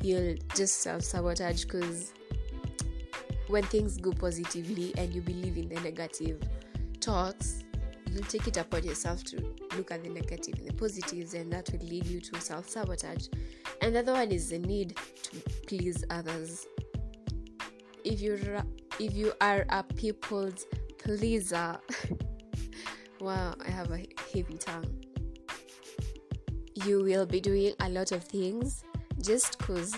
you'll 0.00 0.36
just 0.54 0.80
self 0.80 1.02
sabotage 1.02 1.64
because 1.64 2.14
when 3.50 3.64
things 3.64 3.96
go 3.96 4.12
positively 4.12 4.94
and 4.96 5.12
you 5.12 5.20
believe 5.20 5.56
in 5.56 5.68
the 5.68 5.80
negative 5.80 6.40
talks, 7.00 7.64
you'll 8.08 8.22
take 8.24 8.46
it 8.46 8.56
upon 8.56 8.84
yourself 8.84 9.24
to 9.24 9.54
look 9.76 9.90
at 9.90 10.02
the 10.04 10.08
negative 10.08 10.54
and 10.58 10.68
the 10.68 10.72
positives, 10.72 11.34
and 11.34 11.52
that 11.52 11.68
will 11.72 11.86
lead 11.86 12.06
you 12.06 12.20
to 12.20 12.40
self 12.40 12.68
sabotage. 12.68 13.26
And 13.82 13.94
the 13.94 14.00
other 14.00 14.12
one 14.12 14.30
is 14.30 14.50
the 14.50 14.58
need 14.58 14.96
to 15.24 15.36
please 15.66 16.04
others. 16.10 16.66
If 18.04 18.20
you 18.20 18.38
if 18.98 19.14
you 19.14 19.32
are 19.40 19.66
a 19.70 19.82
people's 19.82 20.66
pleaser, 20.98 21.78
wow, 23.20 23.54
I 23.66 23.70
have 23.70 23.90
a 23.90 24.06
heavy 24.32 24.58
tongue. 24.58 25.04
You 26.84 27.02
will 27.02 27.26
be 27.26 27.40
doing 27.40 27.74
a 27.80 27.88
lot 27.88 28.12
of 28.12 28.24
things 28.24 28.84
just 29.20 29.58
because 29.58 29.94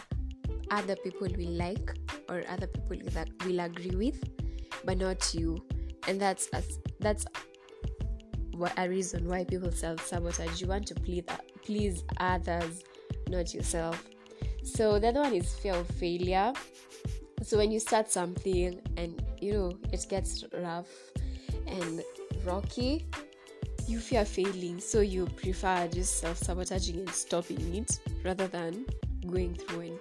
other 0.71 0.97
people 0.97 1.29
will 1.37 1.51
like 1.51 1.93
or 2.29 2.43
other 2.49 2.67
people 2.67 2.97
that 3.11 3.29
will 3.45 3.61
agree 3.61 3.97
with 3.97 4.23
but 4.85 4.99
not 4.99 5.35
you 5.35 5.63
and 6.09 6.21
that's 6.21 6.49
a, 6.55 6.63
that's 7.01 7.25
a 8.77 8.89
reason 8.89 9.27
why 9.27 9.45
people 9.45 9.71
self-sabotage 9.71 10.61
you 10.61 10.67
want 10.67 10.87
to 10.87 10.95
please 10.95 11.25
please 11.65 12.05
others 12.19 12.83
not 13.29 13.55
yourself. 13.55 14.09
So 14.63 14.99
the 14.99 15.09
other 15.09 15.21
one 15.21 15.35
is 15.35 15.53
fear 15.55 15.75
of 15.75 15.89
failure. 15.89 16.53
So 17.43 17.57
when 17.57 17.73
you 17.73 17.81
start 17.81 18.11
something 18.11 18.81
and 18.97 19.21
you 19.41 19.53
know 19.55 19.73
it 19.93 20.07
gets 20.09 20.45
rough 20.53 20.89
and 21.67 22.03
rocky, 22.45 23.07
you 23.89 23.99
fear 23.99 24.25
failing, 24.25 24.79
so 24.79 25.01
you 25.01 25.27
prefer 25.27 25.89
just 25.89 26.21
self 26.21 26.39
sabotaging 26.39 26.99
and 27.01 27.11
stopping 27.11 27.75
it 27.75 27.99
rather 28.25 28.47
than 28.47 28.87
going 29.27 29.55
through 29.55 29.81
and 29.81 29.99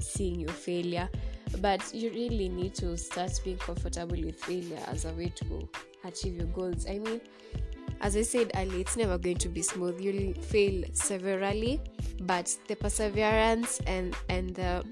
seeing 0.00 0.40
your 0.40 0.50
failure. 0.50 1.08
But 1.58 1.92
you 1.92 2.10
really 2.10 2.48
need 2.48 2.74
to 2.76 2.96
start 2.96 3.40
being 3.44 3.58
comfortable 3.58 4.16
with 4.16 4.42
failure 4.42 4.78
as 4.86 5.04
a 5.04 5.12
way 5.12 5.32
to 5.36 5.68
achieve 6.04 6.36
your 6.36 6.46
goals. 6.46 6.86
I 6.88 6.98
mean, 6.98 7.20
as 8.00 8.16
I 8.16 8.22
said 8.22 8.52
earlier, 8.54 8.80
it's 8.80 8.96
never 8.96 9.18
going 9.18 9.36
to 9.38 9.48
be 9.48 9.62
smooth. 9.62 10.00
You'll 10.00 10.34
fail 10.34 10.84
severally, 10.92 11.80
but 12.22 12.56
the 12.66 12.76
perseverance 12.76 13.80
and 13.86 14.16
and 14.28 14.54
the 14.54 14.84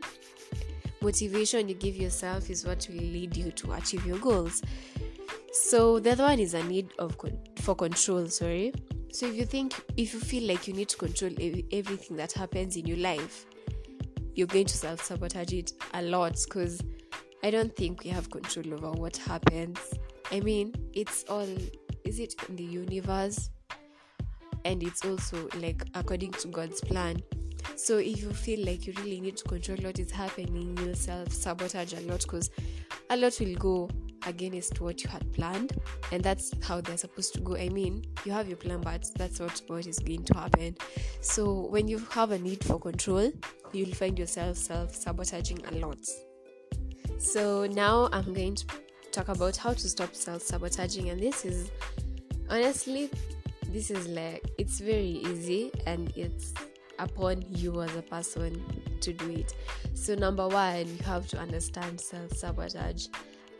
motivation 1.00 1.68
you 1.68 1.74
give 1.74 1.96
yourself 1.96 2.50
is 2.50 2.66
what 2.66 2.86
will 2.90 2.96
lead 2.96 3.36
you 3.36 3.50
to 3.52 3.72
achieve 3.72 4.04
your 4.04 4.18
goals. 4.18 4.62
So 5.52 5.98
the 5.98 6.12
other 6.12 6.24
one 6.24 6.38
is 6.38 6.54
a 6.54 6.62
need 6.64 6.90
of 6.98 7.16
con- 7.16 7.38
for 7.56 7.74
control. 7.74 8.28
Sorry. 8.28 8.72
So 9.10 9.26
if 9.26 9.36
you 9.36 9.46
think 9.46 9.74
if 9.96 10.12
you 10.12 10.20
feel 10.20 10.46
like 10.46 10.68
you 10.68 10.74
need 10.74 10.88
to 10.90 10.96
control 10.96 11.32
ev- 11.40 11.64
everything 11.72 12.16
that 12.18 12.32
happens 12.32 12.76
in 12.76 12.86
your 12.86 12.98
life, 12.98 13.46
you're 14.38 14.46
going 14.46 14.66
to 14.66 14.78
self 14.78 15.02
sabotage 15.02 15.52
it 15.52 15.72
a 15.94 16.02
lot 16.02 16.38
because 16.44 16.80
I 17.42 17.50
don't 17.50 17.74
think 17.74 18.04
we 18.04 18.10
have 18.10 18.30
control 18.30 18.72
over 18.72 18.92
what 18.92 19.16
happens. 19.16 19.80
I 20.30 20.38
mean, 20.38 20.72
it's 20.92 21.24
all 21.28 21.48
is 22.04 22.20
it 22.20 22.36
in 22.48 22.54
the 22.54 22.62
universe 22.62 23.50
and 24.64 24.80
it's 24.84 25.04
also 25.04 25.48
like 25.56 25.82
according 25.96 26.30
to 26.34 26.48
God's 26.48 26.80
plan. 26.80 27.20
So 27.74 27.98
if 27.98 28.22
you 28.22 28.30
feel 28.30 28.64
like 28.64 28.86
you 28.86 28.92
really 28.98 29.20
need 29.20 29.36
to 29.38 29.44
control 29.44 29.78
what 29.78 29.98
is 29.98 30.12
happening, 30.12 30.78
you'll 30.80 30.94
self 30.94 31.32
sabotage 31.32 31.94
a 31.94 32.00
lot 32.02 32.22
because 32.22 32.48
a 33.10 33.16
lot 33.16 33.36
will 33.40 33.56
go 33.56 33.90
against 34.26 34.80
what 34.80 35.02
you 35.02 35.10
had 35.10 35.32
planned, 35.32 35.72
and 36.12 36.22
that's 36.22 36.52
how 36.62 36.80
they're 36.80 36.96
supposed 36.96 37.34
to 37.34 37.40
go. 37.40 37.56
I 37.56 37.68
mean, 37.68 38.04
you 38.24 38.32
have 38.32 38.48
your 38.48 38.56
plan, 38.56 38.80
but 38.80 39.06
that's 39.16 39.40
what 39.40 39.60
what 39.66 39.86
is 39.86 39.98
going 39.98 40.24
to 40.24 40.34
happen. 40.34 40.76
So 41.20 41.66
when 41.68 41.88
you 41.88 41.98
have 42.10 42.30
a 42.30 42.38
need 42.38 42.64
for 42.64 42.78
control, 42.78 43.30
you'll 43.72 43.94
find 43.94 44.18
yourself 44.18 44.56
self 44.56 44.94
sabotaging 44.94 45.64
a 45.66 45.74
lot. 45.76 46.00
So 47.18 47.66
now 47.66 48.08
I'm 48.12 48.32
going 48.32 48.54
to 48.56 48.66
talk 49.10 49.28
about 49.28 49.56
how 49.56 49.72
to 49.72 49.88
stop 49.88 50.14
self 50.14 50.42
sabotaging, 50.42 51.10
and 51.10 51.20
this 51.20 51.44
is 51.44 51.70
honestly, 52.50 53.10
this 53.68 53.90
is 53.90 54.08
like 54.08 54.44
it's 54.58 54.80
very 54.80 55.22
easy 55.26 55.70
and 55.86 56.12
it's 56.16 56.54
upon 56.98 57.44
you 57.48 57.80
as 57.82 57.94
a 57.96 58.02
person 58.02 58.62
to 59.00 59.12
do 59.12 59.30
it. 59.30 59.54
So, 59.94 60.14
number 60.14 60.46
one, 60.46 60.86
you 60.86 61.02
have 61.04 61.26
to 61.28 61.38
understand 61.38 62.00
self 62.00 62.32
sabotage. 62.32 63.08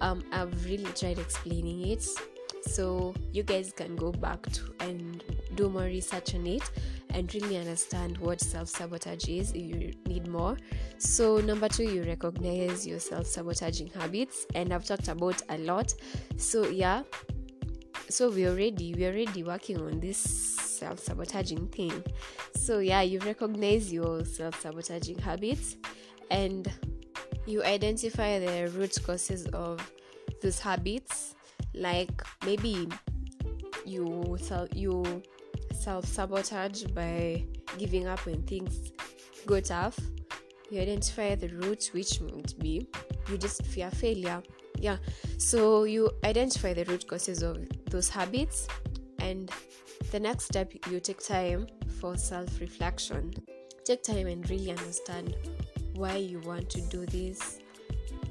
Um, 0.00 0.24
I've 0.32 0.64
really 0.64 0.90
tried 0.92 1.18
explaining 1.18 1.88
it, 1.88 2.06
so 2.62 3.14
you 3.32 3.42
guys 3.42 3.72
can 3.72 3.96
go 3.96 4.12
back 4.12 4.42
to 4.52 4.74
and 4.80 5.22
do 5.54 5.68
more 5.68 5.82
research 5.82 6.34
on 6.34 6.46
it 6.46 6.70
and 7.10 7.32
really 7.34 7.56
understand 7.56 8.18
what 8.18 8.40
self 8.40 8.68
sabotage 8.68 9.28
is 9.28 9.50
if 9.50 9.56
you 9.56 9.92
need 10.06 10.28
more. 10.28 10.56
So, 10.98 11.38
number 11.38 11.68
two, 11.68 11.84
you 11.84 12.02
recognize 12.04 12.86
your 12.86 13.00
self 13.00 13.26
sabotaging 13.26 13.88
habits, 13.88 14.46
and 14.54 14.72
I've 14.72 14.84
talked 14.84 15.08
about 15.08 15.42
a 15.48 15.58
lot. 15.58 15.92
So, 16.36 16.68
yeah, 16.68 17.02
so 18.10 18.30
we're 18.30 18.48
already 18.48 18.94
we're 18.94 19.10
already 19.12 19.42
working 19.42 19.78
on 19.78 20.00
this 20.00 20.16
self-sabotaging 20.16 21.68
thing 21.68 22.02
so 22.54 22.78
yeah 22.78 23.02
you 23.02 23.18
recognize 23.20 23.92
your 23.92 24.24
self-sabotaging 24.24 25.18
habits 25.18 25.76
and 26.30 26.72
you 27.48 27.64
identify 27.64 28.38
the 28.38 28.70
root 28.76 28.94
causes 29.04 29.46
of 29.48 29.80
those 30.42 30.60
habits 30.60 31.34
like 31.74 32.22
maybe 32.44 32.86
you 33.86 34.36
self 34.40 34.68
you 34.74 35.22
self-sabotage 35.72 36.84
by 36.94 37.42
giving 37.78 38.06
up 38.06 38.18
when 38.26 38.42
things 38.42 38.92
go 39.46 39.60
tough. 39.60 39.98
You 40.70 40.82
identify 40.82 41.34
the 41.36 41.48
root 41.48 41.90
which 41.94 42.20
might 42.20 42.58
be 42.58 42.86
you 43.30 43.38
just 43.38 43.64
fear 43.64 43.90
failure. 43.90 44.42
Yeah. 44.78 44.98
So 45.38 45.84
you 45.84 46.10
identify 46.24 46.74
the 46.74 46.84
root 46.84 47.08
causes 47.08 47.42
of 47.42 47.66
those 47.86 48.10
habits 48.10 48.68
and 49.20 49.50
the 50.10 50.20
next 50.20 50.44
step 50.44 50.72
you 50.90 51.00
take 51.00 51.24
time 51.24 51.66
for 51.98 52.16
self 52.18 52.60
reflection 52.60 53.32
take 53.88 54.02
time 54.02 54.26
and 54.26 54.48
really 54.50 54.70
understand 54.70 55.34
why 55.98 56.16
you 56.16 56.38
want 56.40 56.70
to 56.70 56.80
do 56.82 57.04
this 57.06 57.58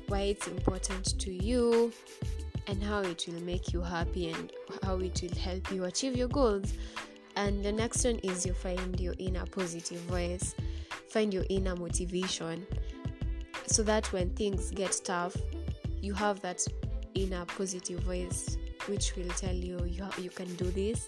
why 0.07 0.21
it's 0.21 0.47
important 0.47 1.19
to 1.19 1.31
you 1.31 1.91
and 2.67 2.81
how 2.81 3.01
it 3.01 3.25
will 3.27 3.41
make 3.41 3.73
you 3.73 3.81
happy 3.81 4.31
and 4.31 4.51
how 4.83 4.97
it 4.99 5.21
will 5.21 5.37
help 5.37 5.69
you 5.71 5.85
achieve 5.85 6.15
your 6.15 6.27
goals. 6.27 6.73
And 7.35 7.63
the 7.63 7.71
next 7.71 8.03
one 8.03 8.19
is 8.19 8.45
you 8.45 8.53
find 8.53 8.99
your 8.99 9.13
inner 9.19 9.45
positive 9.45 9.99
voice 10.01 10.55
find 11.09 11.33
your 11.33 11.45
inner 11.49 11.75
motivation 11.75 12.65
so 13.65 13.81
that 13.83 14.11
when 14.11 14.29
things 14.31 14.71
get 14.71 14.99
tough 15.03 15.35
you 16.01 16.13
have 16.13 16.41
that 16.41 16.65
inner 17.15 17.45
positive 17.45 17.99
voice 18.01 18.57
which 18.87 19.15
will 19.15 19.29
tell 19.29 19.53
you 19.53 19.83
you, 19.85 20.05
you 20.19 20.29
can 20.29 20.53
do 20.55 20.65
this 20.71 21.07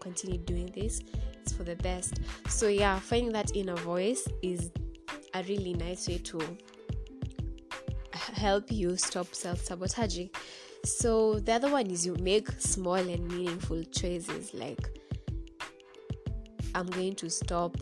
continue 0.00 0.38
doing 0.38 0.66
this 0.74 1.00
it's 1.42 1.52
for 1.52 1.62
the 1.62 1.76
best. 1.76 2.20
So 2.48 2.68
yeah 2.68 2.98
finding 2.98 3.32
that 3.32 3.54
inner 3.54 3.76
voice 3.76 4.26
is 4.42 4.70
a 5.40 5.42
really 5.48 5.74
nice 5.74 6.08
way 6.08 6.18
to 6.18 6.40
help 8.34 8.70
you 8.70 8.96
stop 8.96 9.34
self-sabotaging. 9.34 10.30
So 10.84 11.40
the 11.40 11.52
other 11.52 11.70
one 11.70 11.90
is 11.90 12.06
you 12.06 12.14
make 12.20 12.50
small 12.60 12.94
and 12.94 13.26
meaningful 13.28 13.82
choices 13.84 14.54
like 14.54 14.88
i'm 16.76 16.86
going 16.88 17.14
to 17.14 17.30
stop 17.30 17.74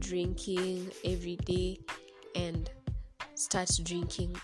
drinking 0.00 0.90
every 1.04 1.36
day 1.36 1.78
and 2.34 2.68
start 3.34 3.70
drinking 3.84 4.34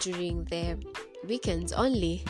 during 0.00 0.44
the 0.46 0.76
weekends 1.24 1.72
only 1.72 2.24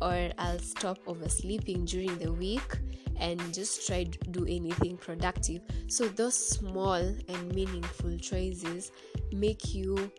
or 0.00 0.30
I'll 0.38 0.58
stop 0.60 0.98
oversleeping 1.06 1.84
during 1.84 2.16
the 2.18 2.32
week 2.32 2.78
and 3.18 3.40
just 3.52 3.86
try 3.86 4.04
to 4.04 4.18
do 4.30 4.44
anything 4.44 4.96
productive. 4.96 5.62
So 5.88 6.08
those 6.08 6.34
small 6.34 6.94
and 6.94 7.54
meaningful 7.54 8.16
choices 8.18 8.92
make 9.32 9.74
you 9.74 10.10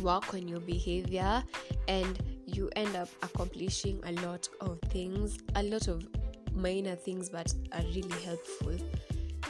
work 0.00 0.34
on 0.34 0.48
your 0.48 0.60
behavior 0.60 1.42
and 1.88 2.18
you 2.46 2.70
end 2.76 2.96
up 2.96 3.08
accomplishing 3.22 4.00
a 4.04 4.12
lot 4.26 4.48
of 4.60 4.78
things, 4.88 5.38
a 5.54 5.62
lot 5.62 5.88
of 5.88 6.06
minor 6.54 6.94
things 6.94 7.30
but 7.30 7.52
are 7.72 7.82
really 7.94 8.22
helpful 8.24 8.76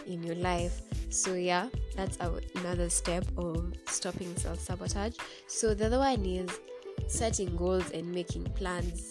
in 0.07 0.23
your 0.23 0.37
life. 0.37 0.81
So 1.11 1.35
yeah, 1.35 1.69
that's 1.97 2.19
another 2.57 2.89
step 2.89 3.25
of 3.37 3.73
stopping 3.87 4.35
self-sabotage. 4.37 5.17
So 5.47 5.75
the 5.75 5.87
other 5.87 5.99
one 5.99 6.25
is 6.25 6.51
setting 7.07 7.57
goals 7.57 7.91
and 7.91 8.11
making 8.13 8.45
plans. 8.45 9.11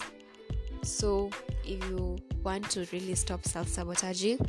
So 0.83 1.29
if 1.63 1.83
you 1.89 2.17
want 2.43 2.69
to 2.71 2.87
really 2.91 3.15
stop 3.15 3.45
self-sabotaging, 3.45 4.39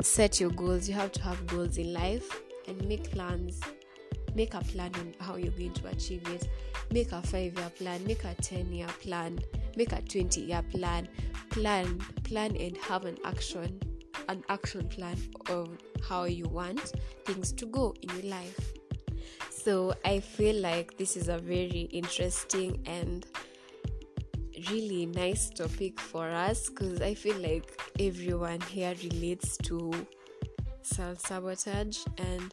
set 0.00 0.40
your 0.40 0.50
goals. 0.50 0.88
You 0.88 0.94
have 0.94 1.12
to 1.12 1.22
have 1.22 1.46
goals 1.46 1.78
in 1.78 1.92
life 1.92 2.42
and 2.68 2.82
make 2.88 3.10
plans. 3.10 3.60
Make 4.34 4.54
a 4.54 4.60
plan 4.60 4.92
on 4.94 5.14
how 5.20 5.36
you're 5.36 5.52
going 5.52 5.74
to 5.74 5.88
achieve 5.88 6.26
it. 6.28 6.48
Make 6.90 7.12
a 7.12 7.22
five-year 7.22 7.70
plan, 7.76 8.04
make 8.06 8.24
a 8.24 8.34
10-year 8.40 8.88
plan, 9.00 9.38
make 9.76 9.92
a 9.92 9.96
20-year 9.96 10.62
plan. 10.70 11.08
Plan, 11.50 11.98
plan 12.24 12.56
and 12.56 12.76
have 12.78 13.04
an 13.04 13.18
action 13.24 13.78
an 14.28 14.42
action 14.48 14.88
plan 14.88 15.16
of 15.48 15.68
how 16.08 16.24
you 16.24 16.44
want 16.44 16.92
things 17.24 17.52
to 17.52 17.66
go 17.66 17.94
in 18.02 18.08
your 18.16 18.30
life. 18.30 18.72
So 19.50 19.94
I 20.04 20.20
feel 20.20 20.56
like 20.56 20.96
this 20.96 21.16
is 21.16 21.28
a 21.28 21.38
very 21.38 21.88
interesting 21.92 22.82
and 22.86 23.26
really 24.70 25.06
nice 25.06 25.50
topic 25.50 25.98
for 25.98 26.28
us 26.28 26.68
because 26.68 27.00
I 27.00 27.14
feel 27.14 27.36
like 27.38 27.80
everyone 27.98 28.60
here 28.62 28.94
relates 29.02 29.56
to 29.58 29.92
self 30.82 31.20
sabotage 31.20 32.00
and 32.18 32.52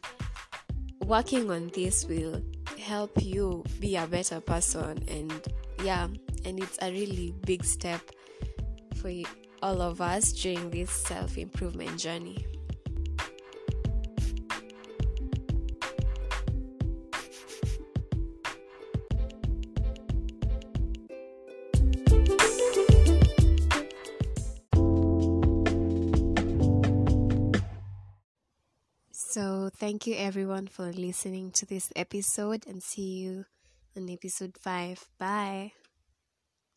working 1.04 1.50
on 1.50 1.70
this 1.74 2.06
will 2.06 2.42
help 2.78 3.22
you 3.22 3.64
be 3.80 3.96
a 3.96 4.06
better 4.06 4.40
person 4.40 5.02
and 5.08 5.32
yeah 5.82 6.08
and 6.44 6.62
it's 6.62 6.78
a 6.82 6.90
really 6.90 7.34
big 7.44 7.64
step 7.64 8.00
for 8.96 9.10
all 9.62 9.82
of 9.82 10.00
us 10.00 10.32
during 10.32 10.70
this 10.70 10.90
self 10.90 11.36
improvement 11.38 11.98
journey. 11.98 12.44
Thank 29.80 30.06
you 30.06 30.14
everyone 30.16 30.68
for 30.68 30.92
listening 30.92 31.50
to 31.52 31.66
this 31.66 31.90
episode 31.96 32.66
and 32.66 32.82
see 32.82 33.18
you 33.24 33.46
in 33.96 34.08
episode 34.10 34.56
5. 34.58 35.08
Bye. 35.18 35.72